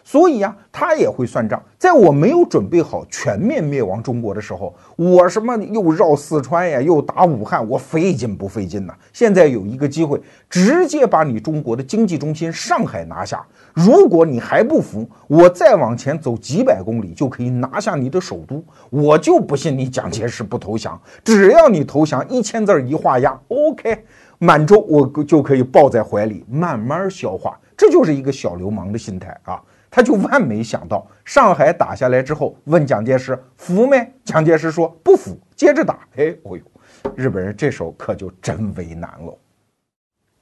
[0.06, 1.64] 所以呀，他也会算账。
[1.78, 8.94] 在我没有准备好全面灭亡中国的时候，我什么又绕四川呀，又打武汉，我费劲不费劲呢？
[9.14, 13.46] 现在有一个机会，直接把你中国的经济中心上海拿下。
[13.74, 18.64] 如果你还不服，我再往前走几百公里就可以拿下你的首都。
[18.90, 21.00] 我就不信你蒋介石不投降。
[21.24, 24.06] 只要你投降，一千字一画押，OK，
[24.38, 27.60] 满洲我就可以抱在怀里慢慢消化。
[27.76, 29.60] 这就是一个小流氓的心态啊。
[29.90, 34.12] 他就万没想到，上海打下来之后，问蒋介石服没？
[34.24, 36.00] 蒋介石说不服，接着打。
[36.16, 36.64] 哎，哦呦，
[37.16, 39.38] 日本人这时候可就真为难了。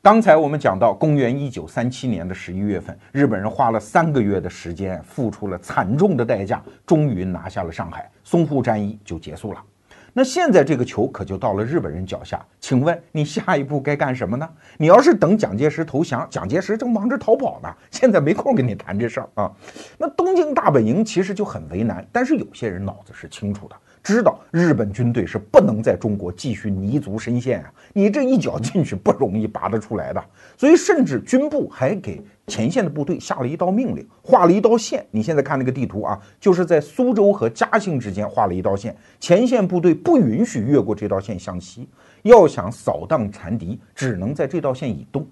[0.04, 9.64] 刚才我们讲到，公元一九三七年的十一月份，日本人花了三个月的时间，付出了惨重的代价，终于拿下了上海，淞沪战役就结束了。
[10.12, 14.50] 那现在这个球可就到了日本人脚下，请问你下一步该干什么呢？
[14.76, 19.52] 你要是等蒋介石投降，蒋介石正忙着逃跑呢，现在没空跟你谈这事儿啊。
[20.00, 30.24] 那东京大本营其实就很为难，但是有些人脑子是清楚的，知道日本军队是不能在中国继续泥足深陷啊，你这一脚进去不容易拔得出来的，
[30.58, 32.22] 所以甚至军部还给。
[32.48, 35.06] 前线的部队下了一道命令，画了一道线。
[35.10, 38.94] 你现在看那个地图啊，就是在苏州和嘉兴之间画了一道线。
[39.22, 41.88] 前线部队不允许越过这道线向西，
[42.24, 45.26] 要想扫荡残敌，只能在这道线以东。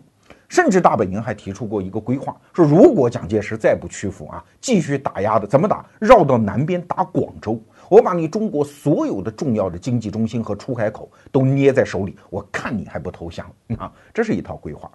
[0.47, 5.85] 甚至大本营还提出过一个规划，说如果蒋介石再不屈服啊，继续打压的，怎么打？
[5.99, 13.91] 绕到南边打广州，我把你中国所有的重要的经济中心和出海口都捏在手里，我看你还不投降啊？
[14.13, 14.89] 这是一套规划。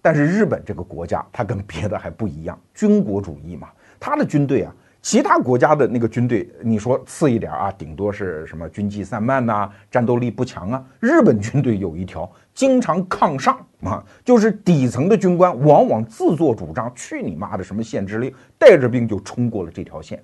[0.00, 10.84] 但是日本这个国家，它跟别的还不一样，军国主义嘛，它的军队啊，其他国家的那个军队，你说次一点啊，顶多是什么军纪散漫呐，战斗力不强啊。
[11.00, 20.22] 日本军队有一条，经常抗上啊，就是底层的军官往往自作主张，去你妈的什么县之令，带着兵就冲过了这条线。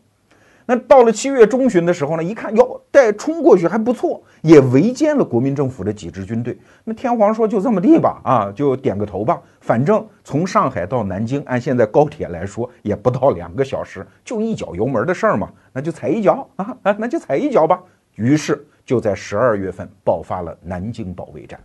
[0.66, 6.56] 那到了七月中旬的时候呢，一看哟，带冲过去还不错，也围歼了国民政府的几支军队。
[6.84, 9.40] 那天皇说就这么地吧，啊，就点个头吧。
[9.60, 17.82] 反正从上海到南京，按现在高铁来说，也不到两个小时，就一脚油门的事儿嘛，那就踩一脚啊啊，那就踩一脚吧。
[18.14, 21.58] 于是就在十二月份爆发了南京保卫战。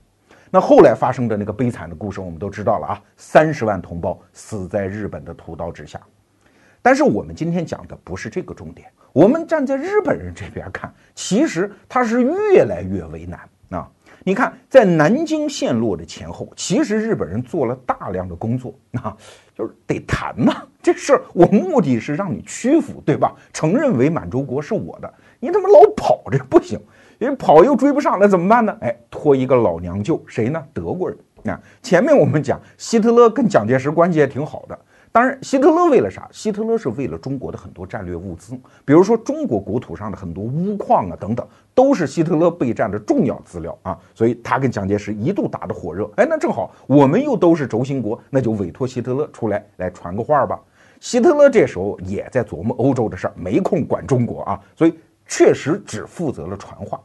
[0.49, 5.99] 那后来发生的那个悲惨的故事，我们都知道了啊，三十万同胞死在日本的屠刀之下。
[6.87, 13.41] 但是我们今天讲的不是这个重点，我们站在日本人这边看，其实他是越来越为难
[13.77, 13.91] 啊。
[14.23, 19.13] 你看，在南京陷落的前后，其实日本人做了大量的工作啊，
[19.53, 20.63] 就是得谈嘛。
[20.81, 23.35] 这事儿我目的是让你屈服，对吧？
[23.51, 26.79] 承认为满洲国是我的，你他妈老跑这 不行，
[27.19, 28.77] 因为跑又追不上，那怎么办呢？
[28.79, 30.63] 哎，托一个老娘舅，谁呢？
[30.73, 31.17] 德国人。
[31.43, 34.79] 那前面我们讲，希特勒跟蒋介石关系也挺好的。
[35.17, 36.29] 当然，希特勒为了啥？
[36.31, 38.53] 希特勒是为了中国的很多战略物资，
[38.85, 43.97] 比如说中国国土上的很多钨矿啊等等，都是希特勒备战的重要资料啊。
[44.13, 46.07] 所以他跟蒋介石一度打得火热。
[46.17, 50.61] 哎，那正好我们又都是轴心国，那就委托希特勒出来来传个话吧。
[50.99, 54.93] 希特勒这时候也在琢磨欧洲的事儿，没空管中国啊，所以
[55.25, 57.01] 确实只负责了传话。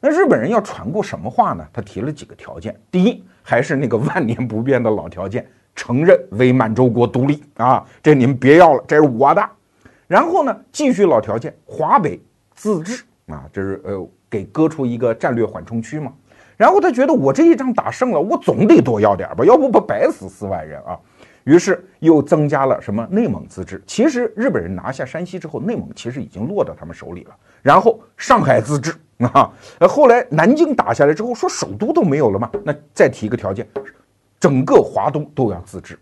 [0.00, 1.64] 那日本人要传过什么话呢？
[1.72, 2.76] 他提了几个条件。
[2.90, 5.46] 第一，还是那个万年不变的老条件。
[5.74, 9.48] 承认伪满洲国独立啊，这你们别要了，这是我的。
[10.06, 12.20] 然后呢，继续老条件，华北
[12.54, 16.12] 自治啊，这是呃给割出一个战略缓冲区嘛。
[16.56, 20.98] 然后他觉得我这一仗打胜了，我总得多要点吧，要不不白死四万人啊。
[21.44, 23.82] 于是又增加了什么内蒙自治。
[23.84, 27.34] 其实日本人拿下山西之后，内蒙其实已经落到他们手里了。
[27.62, 29.50] 然后上海自治啊，
[29.88, 33.66] 后来南京打下来之后，说首都都没有了嘛，那再提一个条件。
[34.42, 35.96] 整个华东都要自治，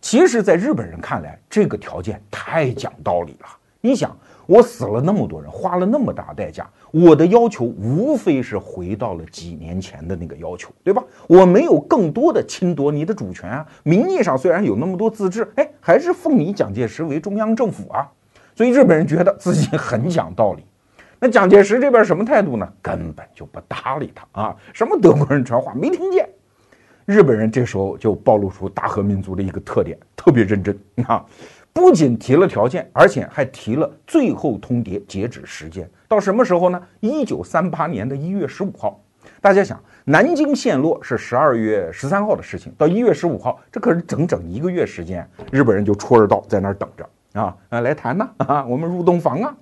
[0.00, 3.46] 其实，在日本人看来，这个条件太讲道理了。
[3.82, 11.04] 你想，我死了那么多人，花了那么大代价，我的要求无非是回到了几年前的那个要求，对吧？
[11.28, 13.66] 我没有更多的侵夺你的主权啊。
[13.82, 18.10] 名义上虽然有那么多自治，哎，还是奉你蒋介石为中央政府啊。
[18.54, 20.64] 所以日本人觉得自己很讲道理。
[21.20, 22.66] 那蒋介石这边什么态度呢？
[22.80, 24.56] 根本就不搭理他啊！
[24.72, 26.26] 什么德国人传话没听见。
[27.06, 31.24] 日本人这时候就暴露出大和民族的一个特点，特别认真啊！
[31.72, 36.82] 不仅提了条件，而且还提了最后通牒截止时间，到什么时候呢？
[36.98, 39.00] 一九三八年的一月十五号。
[39.40, 47.56] 大家想，南京陷落是十二月十三号的事情，到一月十五号，这可是整整一个月时间，日本人就戳着刀在那儿等着啊！
[47.68, 48.28] 啊，来谈呐！
[48.38, 49.54] 啊，我们入洞房啊！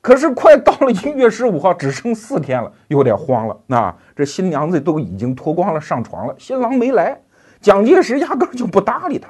[0.00, 3.56] 可是快到了一月十五号，只剩四天了，有点慌了。
[3.66, 7.18] 那这新娘子都已经脱光了上床了，新郎没来，
[7.60, 9.28] 蒋介石压根就不搭理他。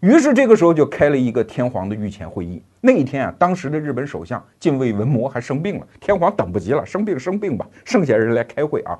[0.00, 2.62] 于是这个时候就开了一个天皇的御前会议。
[2.80, 8.98] 那一天啊，当时的日本首相近卫文磨还生病了，天皇等不及了，生病生病吧，剩下人来开会啊。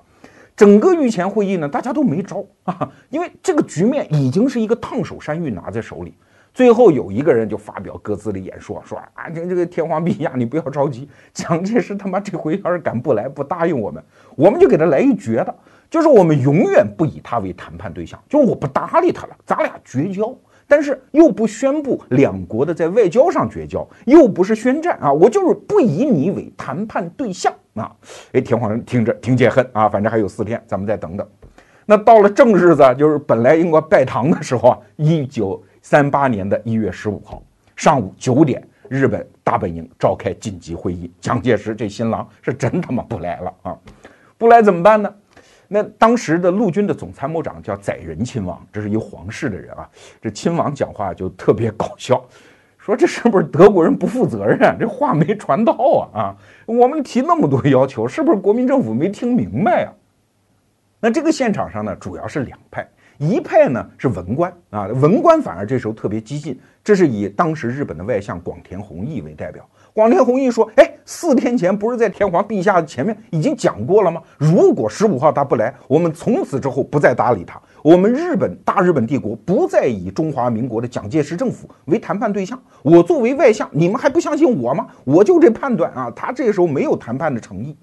[0.55, 6.15] 整个御前会议呢，大家都没招啊，因为这个局面已经是一个烫手山芋拿在手里。
[6.53, 14.03] 最后有一个人就发表各自的演说，说啊，这这个天皇陛下，你不要着急，蒋介石他妈这回要是敢不来，不答应我们，
[14.37, 15.55] 我们就给他来一绝的，
[15.89, 20.35] 就是我们永远不以他为谈判对象，就是我不搭理他了，咱俩绝交，
[20.67, 27.91] 但是又不宣布两国的在外交上绝交，又不是宣战啊，我就是不以你为谈判对象啊。
[28.33, 31.27] 哎，天皇听着挺解恨啊，反正还有四天，咱们再等等。
[31.87, 35.63] 那到了正日子，就是本来应该拜堂的时候啊，一九。
[35.83, 37.43] 三八年的一月十五号
[37.77, 41.11] 上午九点，日本大本营召开紧急会议。
[41.21, 43.79] 蒋介石这新郎是真他妈不来了啊！
[44.37, 45.15] 不来怎么办呢？
[45.69, 49.89] 那当时的陆军的总参谋长叫载仁亲王，这是一皇室的人啊。
[50.21, 52.23] 这亲王讲话就特别搞笑，
[52.77, 54.77] 说这是不是德国人不负责任？
[54.79, 56.37] 这话没传到啊啊！
[56.67, 59.93] 我们提那么多要求，是不是国民政府没听明白啊？
[61.01, 62.87] 那这个现场上呢，主要是两派。
[63.21, 69.63] 一派呢是文官啊，文官反而这时候特别激进，这是以当时日本的外相广田弘毅为代表。
[69.93, 74.23] 广田弘毅说：“哎，四天前不是在天皇陛下前面已经讲过了吗？
[74.39, 77.61] 如果十五号他不来，我们从此之后不再搭理他。
[77.83, 82.59] 我们日本大日本帝国不再以中华民国的蒋介石政府为谈判对象。
[82.83, 84.87] 我作为外相，你们还不相信我吗？
[85.05, 87.77] 我就这判断啊，他这时候没有谈判的诚意。”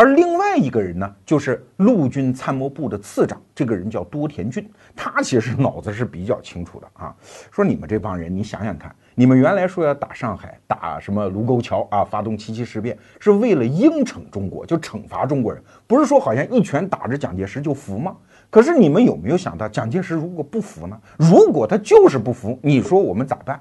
[0.00, 7.14] 而另外一个人呢，就是陆军参谋部的次长，这个人叫多田骏，他其实脑子是比较清楚的啊。
[7.50, 18.16] 说你们这帮人，你想想看，你们原来说要打上海，打什么卢沟桥啊，发动七七事变，是为了应惩中国，就惩罚中国人，不是说好像一拳打着蒋介石就服吗？
[18.48, 20.98] 可是你们有没有想到，蒋介石如果不服呢？
[21.18, 23.60] 如果他就是不服，你说我们咋办？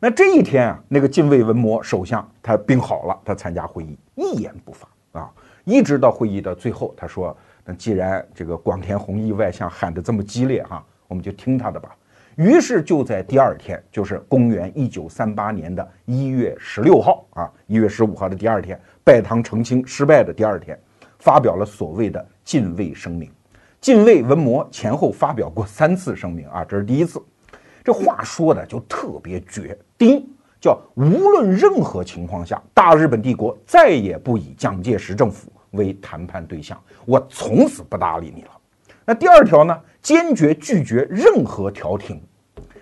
[0.00, 4.88] 那这一天啊，那个近卫文磨首相他病好了，他参加会议，一言不发。
[5.64, 11.94] 一直到会议的最后，他说：“那既然这个广田弘毅外相喊得这么激烈哈，我们就听他的吧。”
[12.36, 20.78] 于是就在第二天，就是公元一九三八年的一月十六号啊，一月十五号的第二天，拜堂澄清失败的第二天，
[21.18, 23.30] 发表了所谓的禁卫声明。
[23.82, 27.22] 禁卫文麿前后发表过三次声明啊，这是第一次。
[27.84, 29.76] 这话说的就特别绝。
[29.98, 30.31] 第一，
[30.62, 38.50] 叫无论任何情况下，大日本帝国再也不以蒋介石政府为谈判对象，我从此不搭理你了。
[39.04, 39.76] 那第二条呢？
[40.00, 42.20] 坚决拒绝任何调停。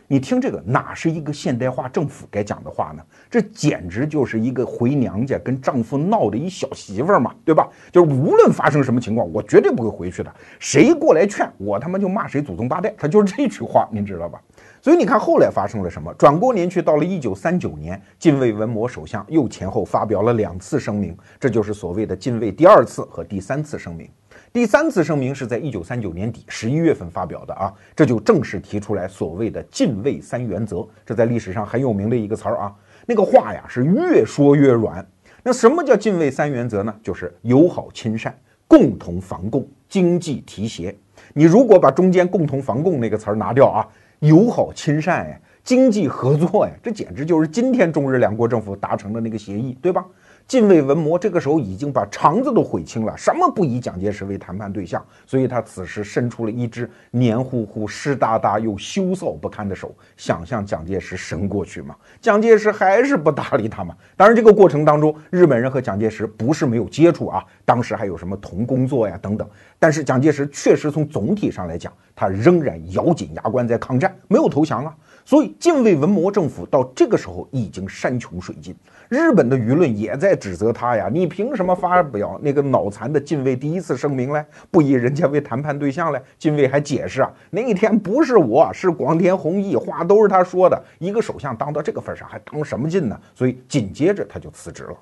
[0.07, 3.03] 你听这个哪是一个现代化政府该讲的话呢？
[3.31, 7.69] 这简直就是一个回娘家跟丈夫闹的一小媳妇儿嘛，对吧？
[7.93, 10.35] 就是无论发生什么情况，我绝对不会回去的。
[10.59, 12.93] 谁过来劝我，他妈就骂谁祖宗八代。
[12.99, 14.41] 他就是这句话，您知道吧？
[14.83, 16.13] 所以你看后来发生了什么？
[16.15, 24.09] 转过年去，到了一九三九年，近卫文磨首相又前后发表了两次声明，这就是所谓的近卫第二次和第三次声明。
[24.53, 32.75] 第三次声明是在一九三九年底十一月份发表的啊，这就正式提出来所谓的“近卫三原则”，这在历史上很有名的一个词儿啊。
[33.07, 35.07] 那个话呀是越说越软。
[35.43, 36.95] 那什么叫“近卫三原则”呢？
[37.03, 38.35] 就是友好亲善、
[38.67, 40.97] 共同防共、经济提携。
[41.35, 43.87] 你如果把中间“共同防共”那个词儿拿掉啊，
[44.21, 50.05] 友好亲善呀，经济合作呀，这简直就是今天中日两国政府达成的那个协议，对吧？
[50.51, 61.95] 近卫文磨这个时候已经把肠子都悔青了，什么不以蒋介石为谈判对象，所以他此时伸出了一只黏糊糊、湿哒哒又羞臊不堪的手，想向蒋介石伸过去嘛。
[62.21, 63.95] 蒋介石还是不搭理他嘛。
[64.17, 69.49] 当然，这个过程当中，日本人和蒋介石不是没有接触啊，当时还有什么同工作呀等等。
[69.79, 74.97] 但是蒋介石确实从总体上来讲，他仍然咬紧牙关在抗战，没有投降啊。
[75.25, 78.75] 所以，近卫文磨政府到这个时候已经山穷水尽。
[79.09, 84.45] 日本的舆论也在指责他呀，你凭什么发表那个脑残的近卫第一次声明嘞？
[84.71, 86.23] 不以人家为谈判对象嘞？
[86.39, 90.81] 近卫还解释啊，那一天不是我，是广田弘毅，话都是他说的。
[90.99, 93.19] 一个首相当到这个份上，还当什么劲呢？
[93.35, 94.97] 所以紧接着他就辞职了。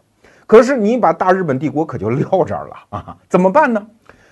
[0.46, 3.16] 可是你把大日本帝国可就撂这儿了啊？
[3.28, 3.86] 怎么办呢？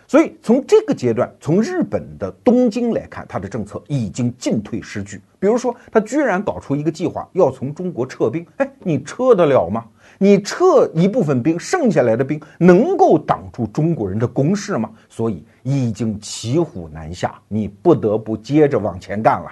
[0.08, 5.20] 所以从这个阶段，从日本的东京来看，他的政策已经进退失据。
[5.38, 8.46] 比如说，他居然搞出一个计划，要从中国撤兵。
[8.58, 9.84] 哎，你撤得了吗？
[10.18, 14.90] 你撤一部分兵，剩下来的兵能够挡住中国人的攻势吗？
[15.08, 19.50] 所以已经骑虎难下，你不得不接着往前干了。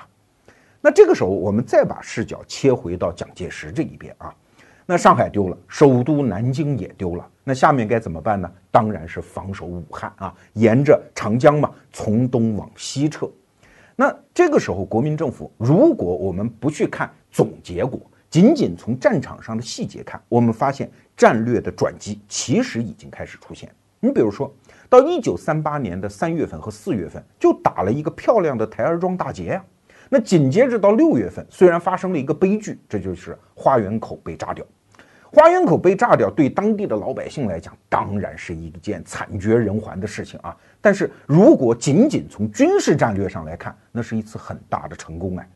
[0.81, 4.33] 那这个时候，我们再把视角切回到蒋介石这一边啊。
[4.87, 8.51] 那上海丢了，首都南京也丢了，那下面该怎么办呢？
[8.71, 13.29] 当然是防守武汉啊，沿着长江嘛，从东往西撤。
[13.95, 23.71] 那这个时候，国民政府如果我们不去看总结果，仅仅从战场上的细节看，我们发现战略的转机其实已经开始出现。
[24.01, 24.53] 你比如说
[24.89, 29.65] 到一九三八年的三月份和四月份，就打了一个漂亮的台儿庄大捷呀。
[30.09, 34.65] 那紧接着到六月份，虽然发生了一个悲剧，这就是花园口被炸掉。
[35.35, 40.57] 花园口被炸掉，对当地的老百姓来讲，当然是一件惨绝人寰的事情啊。
[40.81, 45.49] 但是如果仅仅从军事战略上来看，那是一次很大的成功哎。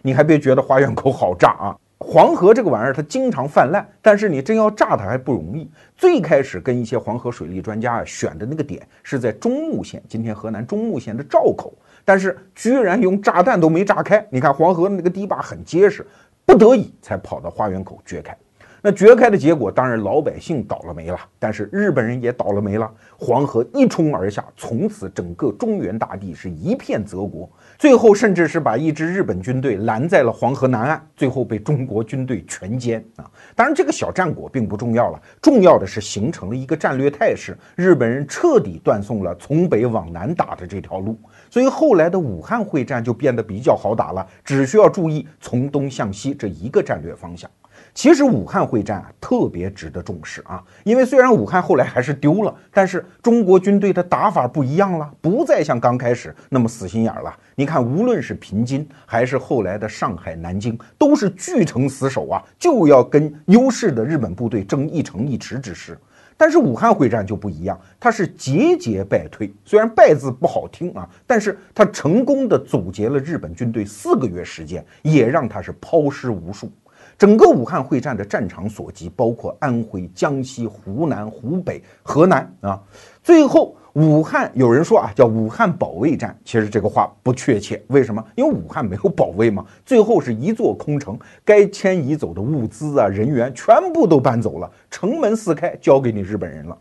[0.00, 5.70] 你还别觉得花园口好炸啊，黄河这个玩意儿它经常泛滥，但是你真要炸它还不容易。
[5.94, 11.74] 最开始跟一些黄河水利专家啊选的那个点是在中牟县，今天河南中牟县的赵口。
[12.06, 16.06] 但是居然用炸弹都没炸开，你看黄河那个堤坝很结实，
[16.46, 18.34] 不得已才跑到花园口掘开。
[18.82, 22.90] 那掘开的结果，当然老百姓倒了霉了，但是日本人也倒了霉了。
[23.18, 27.48] 黄河一冲而下，从此整个中原大地是一片泽国。
[27.78, 33.30] 最后甚至是把一支日本军队拦在了黄河南岸，最后被中国军队全歼啊！
[33.54, 41.18] 当然这个小战果并不重要了，重要的是形成了一个战略态势，日本人彻底断送了从北往南打的这条路。
[41.50, 47.50] 所以后来的武汉会战就变得比较好打了，只需要注意从东向西这一个战略方向。
[47.94, 57.36] 其实武汉会战啊特别值得重视啊，因为虽然武汉后来还是丢了，但是中国军队的打法不一样了，不再像刚开始那么死心眼了。
[57.56, 65.98] 你看，无论是平津还是后来的上海、南京，都是据城死守啊，就要跟优势的日本部队争一城一池之势。
[66.38, 69.52] 但是武汉会战就不一样，它是节节败退。
[69.62, 76.72] 虽然“败”字不好听啊，但是它成功的阻截了日本军队四个月时间，也让他是抛尸无数。
[77.20, 82.80] 整个武汉会战的战场所及，包括安徽、江西、湖南、湖北、河南啊。
[83.22, 87.78] 最后，武汉有人说啊，叫武汉保卫战，其实这个话不确切。
[87.88, 88.24] 为什么？
[88.36, 89.62] 因为武汉没有保卫嘛。
[89.84, 96.78] 最后是一座空城，该迁移走的物资啊、人员全部都搬走了，城门四开，交给你日本人了。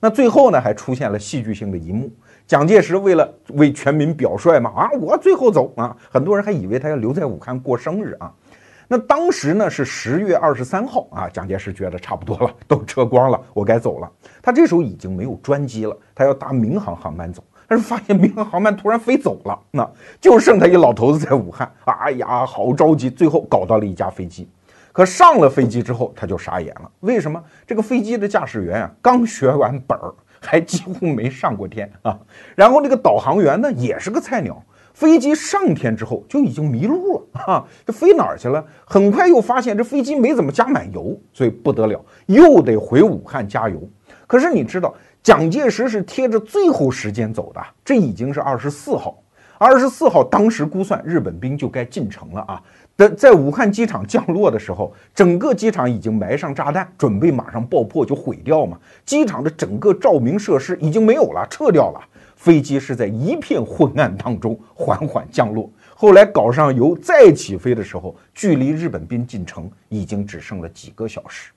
[0.00, 2.10] 那最后呢，还出现了戏剧性的一幕：
[2.46, 5.96] 蒋介石为了为全民表率嘛，啊，我最后走啊。
[6.10, 8.30] 很多人还以为他要留在武汉过生日啊。
[8.90, 14.10] 那当时呢是十月二十三号啊，蒋介石觉得差不多了，都撤光了，我该走了。
[14.42, 19.86] 他这时候已经没有专机了，他要搭民航航班走，但是发现民航航班突然飞走了，那
[20.18, 21.70] 就剩他一老头子在武汉。
[21.84, 24.48] 哎呀，好着急，最后搞到了一架飞机。
[24.90, 26.90] 可上了飞机之后，他就傻眼了。
[27.00, 27.40] 为什么？
[27.66, 32.18] 这个飞机的驾驶员啊，刚学完本儿，还几乎没上过天啊。
[32.56, 34.60] 然后那个导航员呢，也是个菜鸟。
[34.98, 37.64] 飞机上天之后就已经迷路了啊！
[37.86, 38.64] 这飞哪儿去了？
[38.84, 43.80] 很快又发现这飞机没怎么加满油，所以不得了，又得回武汉加油。
[44.26, 44.92] 可是你知道，
[45.22, 49.16] 蒋介石是贴着最后时间走的，这已经是二十四号。
[49.56, 52.60] 二十四号，当时估算日本兵就该进城了啊！
[52.96, 58.76] 在在武汉机场降落的时候，整个机场已经埋上炸弹，准备马上爆破就毁掉嘛。
[59.06, 62.00] 机场的整个照明设施已经没有了，撤掉了。
[62.38, 71.50] 飞机是在一片昏暗当中缓缓降落，后来搞上油再起飞的时候，距离日本兵进城已经只剩了几个小时。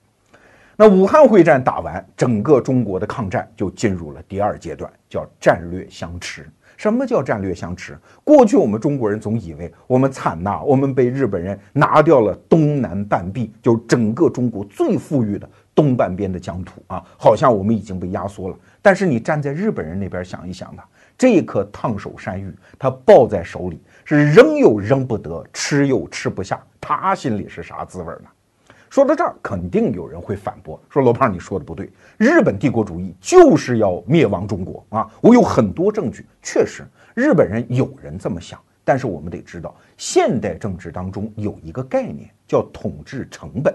[0.76, 6.50] 那武汉会战打完，整个中国的抗战就进入了第二阶段，叫战略相持。
[6.76, 7.96] 什么叫战略相持？
[8.24, 18.56] 过去我们中国人总以为我们惨呐，我们被日本人拿掉了东南半壁，就整个中国最富裕的东半边的疆土啊，好像我们已经被压缩了。
[18.82, 20.82] 但是你站在日本人那边想一想呢，
[21.16, 28.28] 这一颗烫手山芋，他抱在手里是扔又扔不得，吃又吃不下，他心里是啥滋味呢？
[28.90, 35.10] 说到这儿，肯定有人会反驳说：“罗胖，你说的不对，日本帝国主义就是要灭亡中国啊！
[35.22, 38.60] 我有很多证据，确实日本人有人这么想。
[38.84, 43.74] 但是我们得知道，现代政治当中有一个概念叫统治成本。”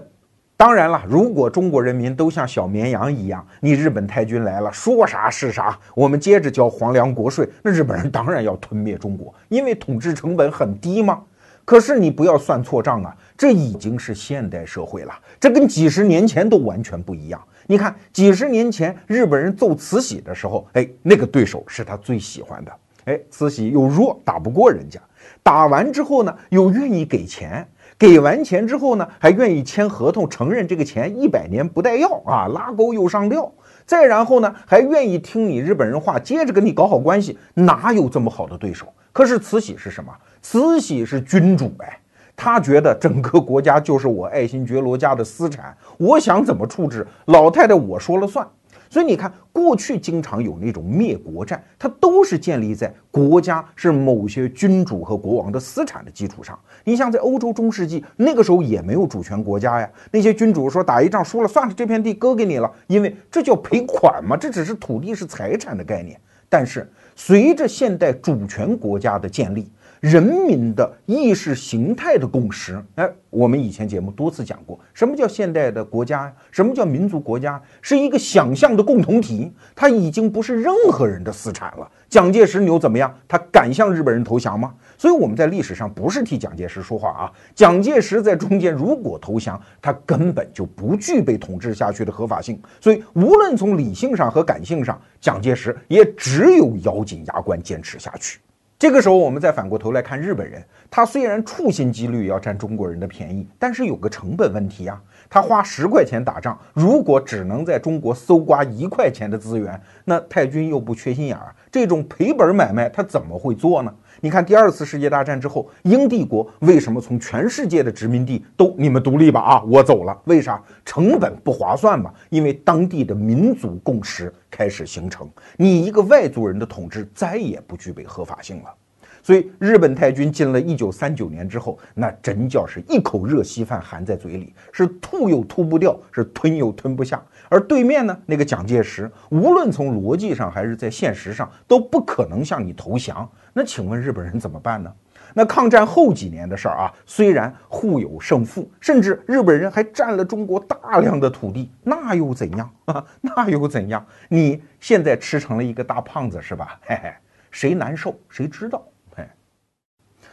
[0.58, 11.22] 当然了，如果中国人民都像小绵羊一样，你日本太君来了，说啥是啥，我们接着交皇粮国税，那日本人当然要吞灭中国，因为统治成本很低嘛。
[11.64, 17.40] 可是你不要算错账啊，这已经是现代社会了，这跟几十年前都完全不一样。
[17.68, 22.72] 你看，几十年前日本人揍慈禧的时候，哎，那个对手是他最喜欢的，
[23.04, 24.98] 哎，慈禧又弱，打不过人家，
[25.40, 27.64] 打完之后呢，又愿意给钱。
[27.98, 33.52] 给完钱之后呢，还愿意签合同，承认这个钱一百年不带要啊，拉钩又上吊。
[33.84, 37.36] 再然后呢，还愿意听你日本人话，接着跟你搞好关系。
[37.54, 38.86] 哪有这么好的对手？
[39.12, 40.12] 可是慈禧是什么？
[40.40, 41.98] 慈禧是君主哎，
[42.36, 48.46] 他觉得整个国家就是我爱新觉罗家的私产，我想怎么处置，老太太我说了算。
[48.90, 56.58] 所以你看，过去经常有那种灭国战，它都是建立在国家是某些君主和国王的私产的基础上。
[56.84, 66.18] 你像在欧洲中世纪那个时候也没有主权国家呀，那些君主说打一仗输了算了，这片地割给你了，因为这叫赔款嘛，这只是土地是财产的概念。
[66.48, 69.70] 但是随着现代主权国家的建立，
[70.00, 76.32] 人民的意识形态的共识，哎，我们以前节目多次讲过，什么叫现代的国家呀？
[76.52, 77.60] 什么叫民族国家？
[77.82, 81.90] 是一个想象的共同体，它已经不是任何人的私产了。
[82.08, 83.12] 蒋介石牛怎么样？
[83.26, 84.72] 他敢向日本人投降吗？
[84.96, 87.32] 所以我们在历史上不是替蒋介石说话啊。
[87.54, 92.60] 蒋介石在中间如果投降，他根本就不具备统治下去的合法性。
[92.80, 98.38] 所以无论从理性上和感性上，蒋介石也只有咬紧牙关坚持下去。
[98.78, 105.02] 这个时候，我们再反过头来看日本人，他虽然处心积虑要占中国人的便宜，但是有个成本问题啊。
[105.28, 113.94] 他花十块钱打仗，如果只能在中国搜刮一块钱的资源，那太君又不缺心眼儿，这种赔本买卖他怎么会做呢？
[114.20, 120.18] 你看第二次世界大战之后，英帝国为什么从全世界的殖民地都你们独立吧啊，我走了？
[120.24, 120.60] 为啥？
[120.84, 122.12] 成本不划算嘛？
[122.30, 128.74] 因为当地的民族共识开始形成，你一个外族人的统治再也不具备合法性了。
[129.22, 137.22] 所以日本太君进了一九三九年之后，那真叫是一口热稀饭含在嘴里，是吐又吐不掉，是吞又吞不下。
[137.48, 143.28] 而对面呢，那个蒋介石，无论从逻辑上还是在现实上，都不可能向你投降。
[143.52, 144.92] 那请问日本人怎么办呢？
[145.34, 153.04] 那抗战后几年的事儿啊，虽然互有胜负，甚至日本人还占了中国大量的土地，那又怎样啊？
[153.20, 154.04] 那又怎样？
[154.28, 156.80] 你现在吃成了一个大胖子是吧？
[156.82, 157.12] 嘿嘿，
[157.50, 158.82] 谁难受谁知道。
[159.14, 159.22] 嘿，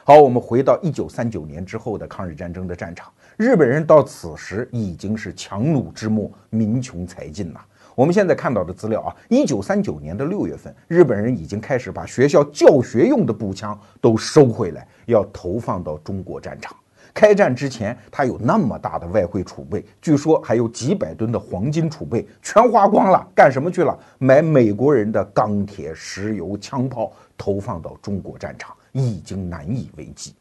[0.06, 7.60] 好，我们回到一九三九年之后的抗日战争的战场，日本人到此时已经是强弩之末，民穷财尽呐。
[7.94, 16.74] 我们现在看到的资料啊，一九三九年的六月份，日本人已经开始把学校教学用的步枪都收回来，要投放到中国战场。
[17.14, 23.98] 开战之前，他有那么大的外汇储备，据说还有几百吨的黄金储备，全花光了，干什么去了？
[24.18, 30.34] 买美国人的钢铁、石油、枪炮，投放到中国战场，已经难以为继。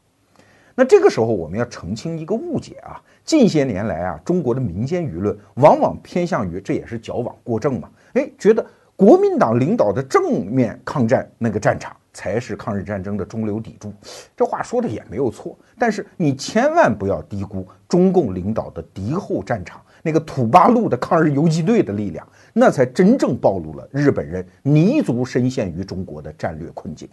[0.75, 3.01] 那这个时候，我们要澄清一个误解啊。
[3.23, 7.89] 近些年来啊，中国的民间舆论往往偏向于，这也是矫枉过正嘛。
[8.13, 8.63] 哎，觉得
[8.95, 13.91] 国民党领导的正面抗战那个战场才是抗日战争的中流砥柱。
[14.35, 27.09] 这话说的也没有错，但是你千万不要低估中共领导的敌后战场那个土八路的抗日游击队的力量，那才真正暴露了日本人泥足深陷于中国的战略困境。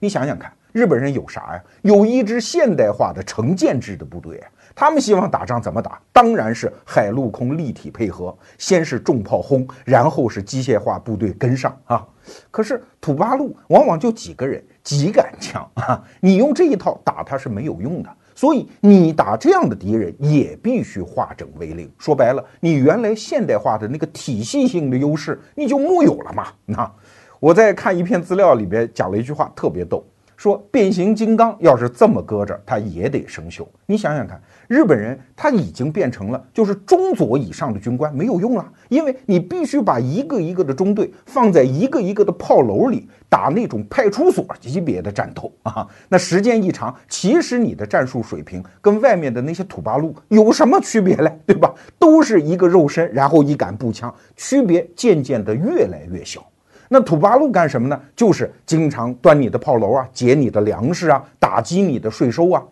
[0.00, 1.62] 你想想看，日本人有啥呀？
[1.82, 4.42] 有一支现代化的成建制的部队。
[4.74, 6.00] 他们希望打仗怎么打？
[6.14, 12.06] 当然是海陆空立体配合，先是重炮轰，然后是机械化部队跟上啊。
[12.50, 18.08] 可是土八路往往就几个人，几杆枪啊，你用这一套打他是没有用的。
[18.34, 21.92] 所以你打这样的敌人也必须化整为零。
[21.98, 26.46] 说白了，你原来现代化的那个体系性的优势你就木有了嘛。
[26.64, 26.90] 那
[27.38, 30.02] 我在看一篇资料里边讲了一句话，特别逗。
[30.42, 33.64] 说变形金刚要是这么搁着，它也得生锈。
[33.86, 45.86] 你想想看，日本人他已经变成了就是中佐以上的军官没有用了，因为你必须把一个一个的中队放在一个一个的炮楼里打那种派出所级别的战斗啊。
[46.08, 51.32] 那时间一长，其实你的战术水平跟外面的那些土八路有什么区别嘞？
[51.46, 51.72] 对吧？
[52.00, 56.44] 都是一个肉身，然后一杆步枪，区别渐渐的越来越小。
[56.92, 57.98] 那土八路干什么呢？
[58.14, 62.62] 就是经常端你的炮楼啊，劫你的粮食啊，打击你的税收啊。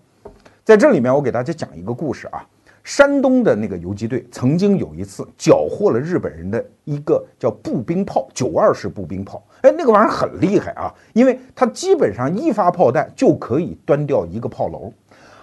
[0.63, 2.47] 在这里面，我给大家讲一个故事啊。
[2.85, 9.43] 山东的那个游击队曾经有一次缴获了日本人的一个叫步兵炮，九二式步兵炮。
[9.63, 14.93] 哎，那个玩意儿很厉害啊，因为它基本上一发炮弹就可以端掉一个炮楼。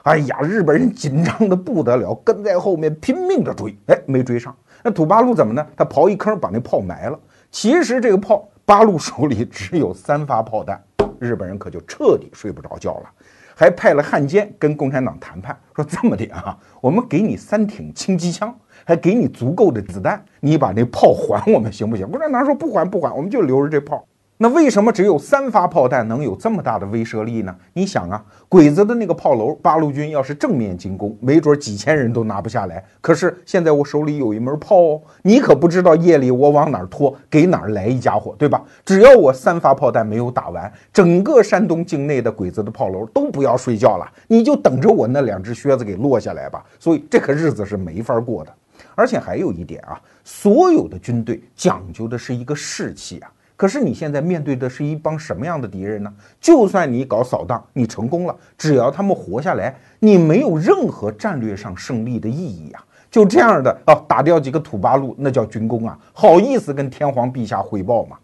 [0.04, 3.76] 哎呀，日本人紧张的不得了，跟在后面拼命的追。
[3.88, 4.56] 哎，没追上。
[4.84, 5.66] 那土八路怎么呢？
[5.76, 7.20] 他刨一坑把那炮埋了。
[7.50, 8.48] 其实这个炮。
[8.68, 10.84] 八路手里只有三发炮弹，
[11.20, 13.10] 日本人可就彻底睡不着觉了，
[13.56, 18.54] 还派了汉奸跟共产党谈判，说这么的啊，我们给你三挺轻机枪，
[18.84, 22.06] 还给你足够的子弹，你把那炮还我们行不行？
[22.12, 24.06] 共产党说不还不还，我们就留着这炮。
[24.40, 27.56] 那为什么只有三发炮弹能有这么大的威慑力呢？
[27.74, 32.84] 你想啊，鬼子的那个炮楼，八路军要是正面进攻，没准几千人都拿不下来。
[33.02, 38.62] 可是现在我手里有一门炮哦，你可不知道夜里我往哪儿拖，给哪儿来一家伙，对吧？
[38.86, 46.64] 只要我三发炮弹没有打完，整个山东境内的鬼子的炮楼都不要睡觉了，你就等着我那两只靴子给落下来吧。
[46.78, 48.54] 所以这个日子是没法过的。
[48.94, 53.32] 而且还有一点啊，所有的军队讲究的是一个士气啊。
[53.58, 56.14] 可是你现在面对的是一帮什么样的敌人呢？
[56.40, 62.86] 就算你搞扫荡，你成功了，只要他们活下来，你没有任何战略上胜利的意义啊！
[63.10, 68.16] 就这样的啊，打掉几个土八路，那叫军功啊，好意思跟天皇陛下汇报吗？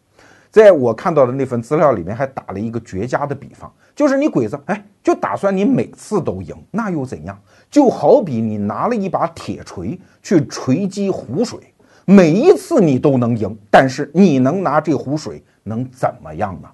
[0.52, 7.36] 在我看到的那份资料里面，还打了一个绝佳的比方，就是你鬼子，哎，就打算你每次都赢，那又怎样？
[7.72, 11.73] 就好比你拿了一把铁锤去锤击湖水。
[12.06, 16.68] 每一次你都能赢，但是你能拿这壶水能怎么样呢？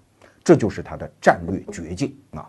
[0.43, 2.47] 这就是他的战略绝境啊。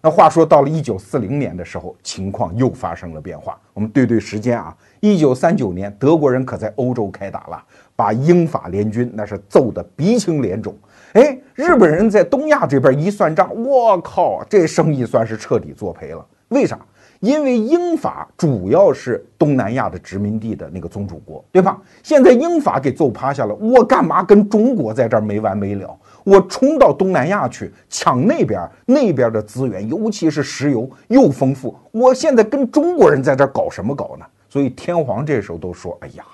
[0.00, 3.58] 那话说到了一九四零年的时候，情况又发生了变化。
[3.72, 7.64] 我们对对时间啊，一九三九年，德国人可在欧洲开打了，
[7.96, 10.76] 把英法联军那是揍得鼻青脸肿。
[11.14, 16.26] 哎，日本人在东亚这边一算账，我靠，这生意算是彻底作赔了。
[16.48, 16.78] 为啥？
[17.22, 21.80] 因为英法主要是东南亚的殖民地的那个宗主国，对吧？
[22.02, 25.96] 现在英法给揍趴下了，我干嘛跟中国在这儿没完没了？
[26.24, 31.72] 我冲到东南亚去抢那边那边的资源，尤其是石油又丰富。
[31.92, 34.26] 我现在跟中国人在这儿搞什么搞呢？
[34.48, 36.24] 所以天皇这时候都说：“哎呀，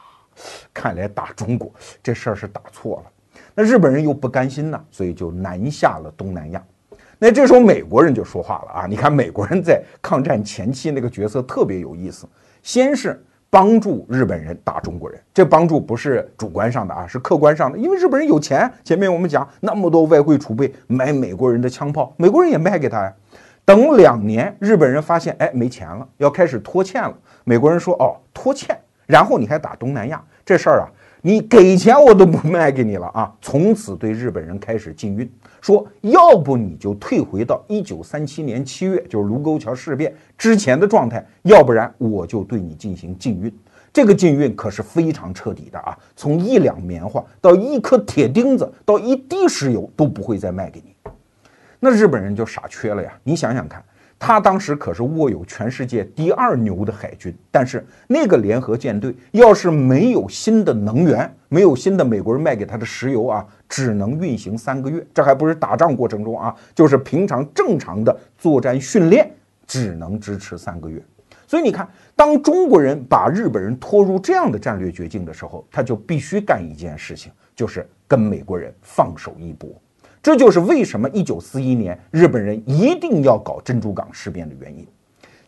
[0.72, 1.70] 看来打中国
[2.02, 3.10] 这事儿是打错了。”
[3.54, 6.64] 那日本人又不甘心呢，所以就南下了东南亚。
[7.18, 8.86] 那这时候美国人就说话了啊！
[8.86, 12.28] 你看美国人在抗战前期那个角色特别有意思，
[12.62, 18.70] 先是帮助日本人打中国人，这帮助不是主观上的啊，是客观上的，因为日本人有钱。
[18.84, 23.12] 前面我们讲那么多外汇储备买美国人的枪炮，美国人也卖给他呀。
[23.64, 27.12] 等两年，日本人发现哎没钱了，要开始拖欠了。
[27.42, 30.88] 美国人说哦拖欠，然后你还打东南亚这事儿啊，
[31.20, 33.32] 你给钱我都不卖给你了啊！
[33.40, 35.30] 从此对日本人开始禁运。
[35.60, 43.52] 说，要不你就退回到一九三七年七月，就是卢沟桥事变之前的状态，要不然我就对你进行禁运。
[43.92, 50.94] 这个禁运可是非常彻底的啊，从一两棉花到一颗铁钉子到一滴石油都不会再卖给你。
[51.80, 53.12] 那日本人就傻缺了呀！
[53.24, 53.82] 你想想看。
[54.18, 65.06] 他当时可是握有全世界第二牛的海军，但是那个联合舰队要是没有新的能源，没有新的美国人卖给他的石油啊，只能运行三个月。
[65.14, 69.30] 这还不是打仗过程中啊，就是平常正常的作战训练，
[69.66, 71.00] 只能支持三个月。
[71.46, 79.70] 所以你看，当中国人把日本人拖入这样的战略绝境的时候，他就必须干一件事情，就是跟美国人放手一搏。
[80.22, 84.86] 这就是为什么一九四一年日本人一定要搞珍珠港事变的原因。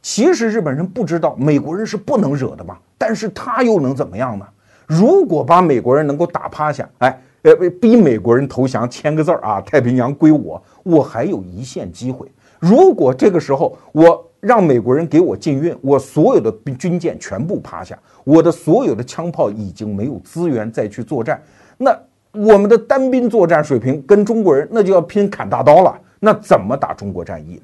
[0.02, 4.46] 其实日本人不知道美国人是不能惹的嘛，但是他又能怎么样呢？
[4.86, 12.26] 如果把美国人能够打趴下，哎，呃，逼美国人投降，签个字儿啊，太平洋归我，我还有一线机会。
[12.58, 21.42] 如果这个时候我让美国人给我禁运，我所有的军舰全部趴下，我的所有的枪炮已经没有资源再去作战，
[21.76, 21.96] 那
[22.32, 27.62] 我们的单兵作战水平跟中国人那就要拼砍大刀了，那怎么打中国战役呢？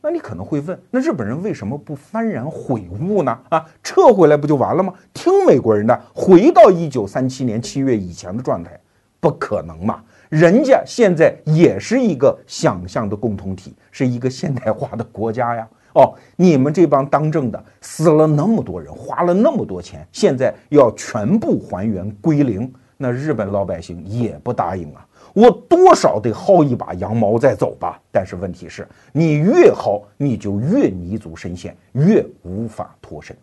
[0.00, 3.36] 那你可能会问，那日本人为什么不幡然悔悟呢？
[3.48, 4.92] 啊，撤回来不就完了吗？
[5.12, 8.78] 听美国人的，回到一九三七年七月以前的状态，
[9.18, 10.00] 不可能嘛？
[10.28, 15.66] 人家现在也是一个想象的共同体，是一个现代化的国家呀。
[15.94, 25.06] 哦，你们这帮当政的死了那么多人，花了那么多钱，现在要全部还原归零，那日本老百姓也不答应啊。
[25.34, 33.34] 我多少得薅一把羊毛再走吧，但是问题是，你越薅，你就越泥足深陷，越无法脱身。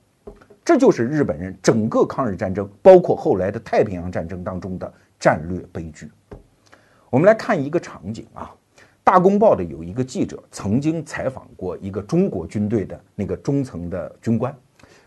[0.64, 6.12] 这就是日本人整个抗日战争，包括后来的太平洋战争当中的战略悲剧。
[7.10, 8.54] 我们来看一个场景啊，
[9.04, 14.56] 《大公报》的有一个记者曾经采访过一个中国军队的那个中层的军官，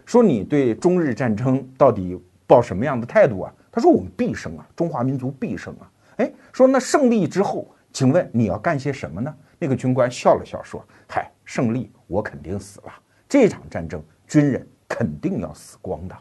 [0.05, 3.55] 说你对中日战争到底抱什么样的态度啊？
[3.73, 5.91] 他说我们必胜啊，中华民族必胜啊。
[6.19, 9.35] 哎，说那胜利之后，请问你要干些什么呢？
[9.59, 12.93] 那个军官笑了笑说：“嗨，胜利我肯定死了。
[13.29, 16.15] 这场战争，军人肯定要死光的。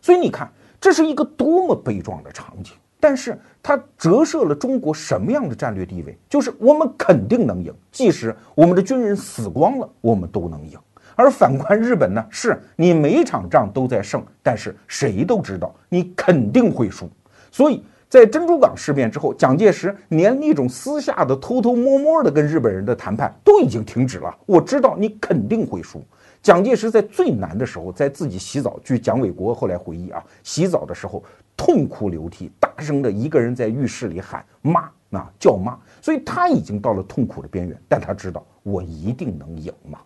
[0.00, 0.48] 所以你看，
[0.80, 2.72] 这是一个多么悲壮的场景。
[3.00, 6.16] 但是它折射了中国什么样的战略地位？
[6.28, 10.78] 就是我们肯定能赢，即使我们的军人死光了，我们都能赢。
[11.16, 17.10] 而反观日本呢，是你每一场仗都在胜，但是谁都知道你肯定会输，
[17.50, 17.82] 所以。
[18.08, 24.32] 在珍珠港事变之后，蒋介石连那种私下的、偷偷摸摸的跟日本人的谈判都已经停止了。
[24.46, 26.00] 我知道你肯定会输。
[26.40, 31.22] 蒋介石在最难的时候，在自己洗澡，据蒋纬国后来回忆啊，洗澡的时候
[31.56, 39.98] 痛哭流涕，大声的一个人在浴室里喊妈啊叫妈，所以他已经到了痛苦的边缘，但他知道我一定能赢嘛。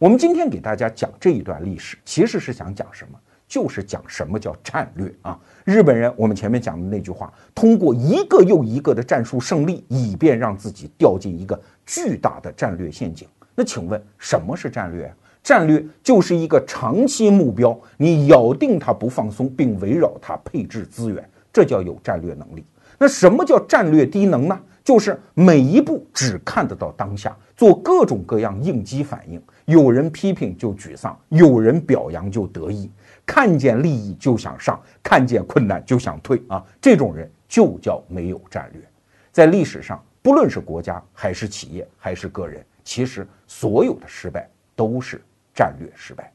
[0.00, 3.18] 我们今天给大家讲这一段历史，其实是想讲什么？
[3.46, 5.38] 就是讲什么叫战略啊？
[5.62, 13.28] 日本人，我们前面讲的那句话，通过一个又一个的战术胜利，以便让自己掉进一个巨大的战略陷阱。
[13.54, 15.12] 那请问什么是战略？
[15.42, 21.22] 战略就是一个长期目标，你咬定它不放松，并围绕它配置资源，
[21.52, 22.64] 这叫有战略能力。
[22.98, 24.58] 那什么叫战略低能呢？
[24.82, 32.90] 就是每一步只看得到当下，做各种各样应激反应，有人批评就沮丧，有人表扬就得意。
[33.26, 36.64] 看见利益就想上，看见困难就想退啊！
[36.80, 38.82] 这种人就叫没有战略。
[39.30, 45.22] 在历史上，不论是国家还是企业还是个人，其实所有的失败都是
[45.54, 46.32] 战略失败。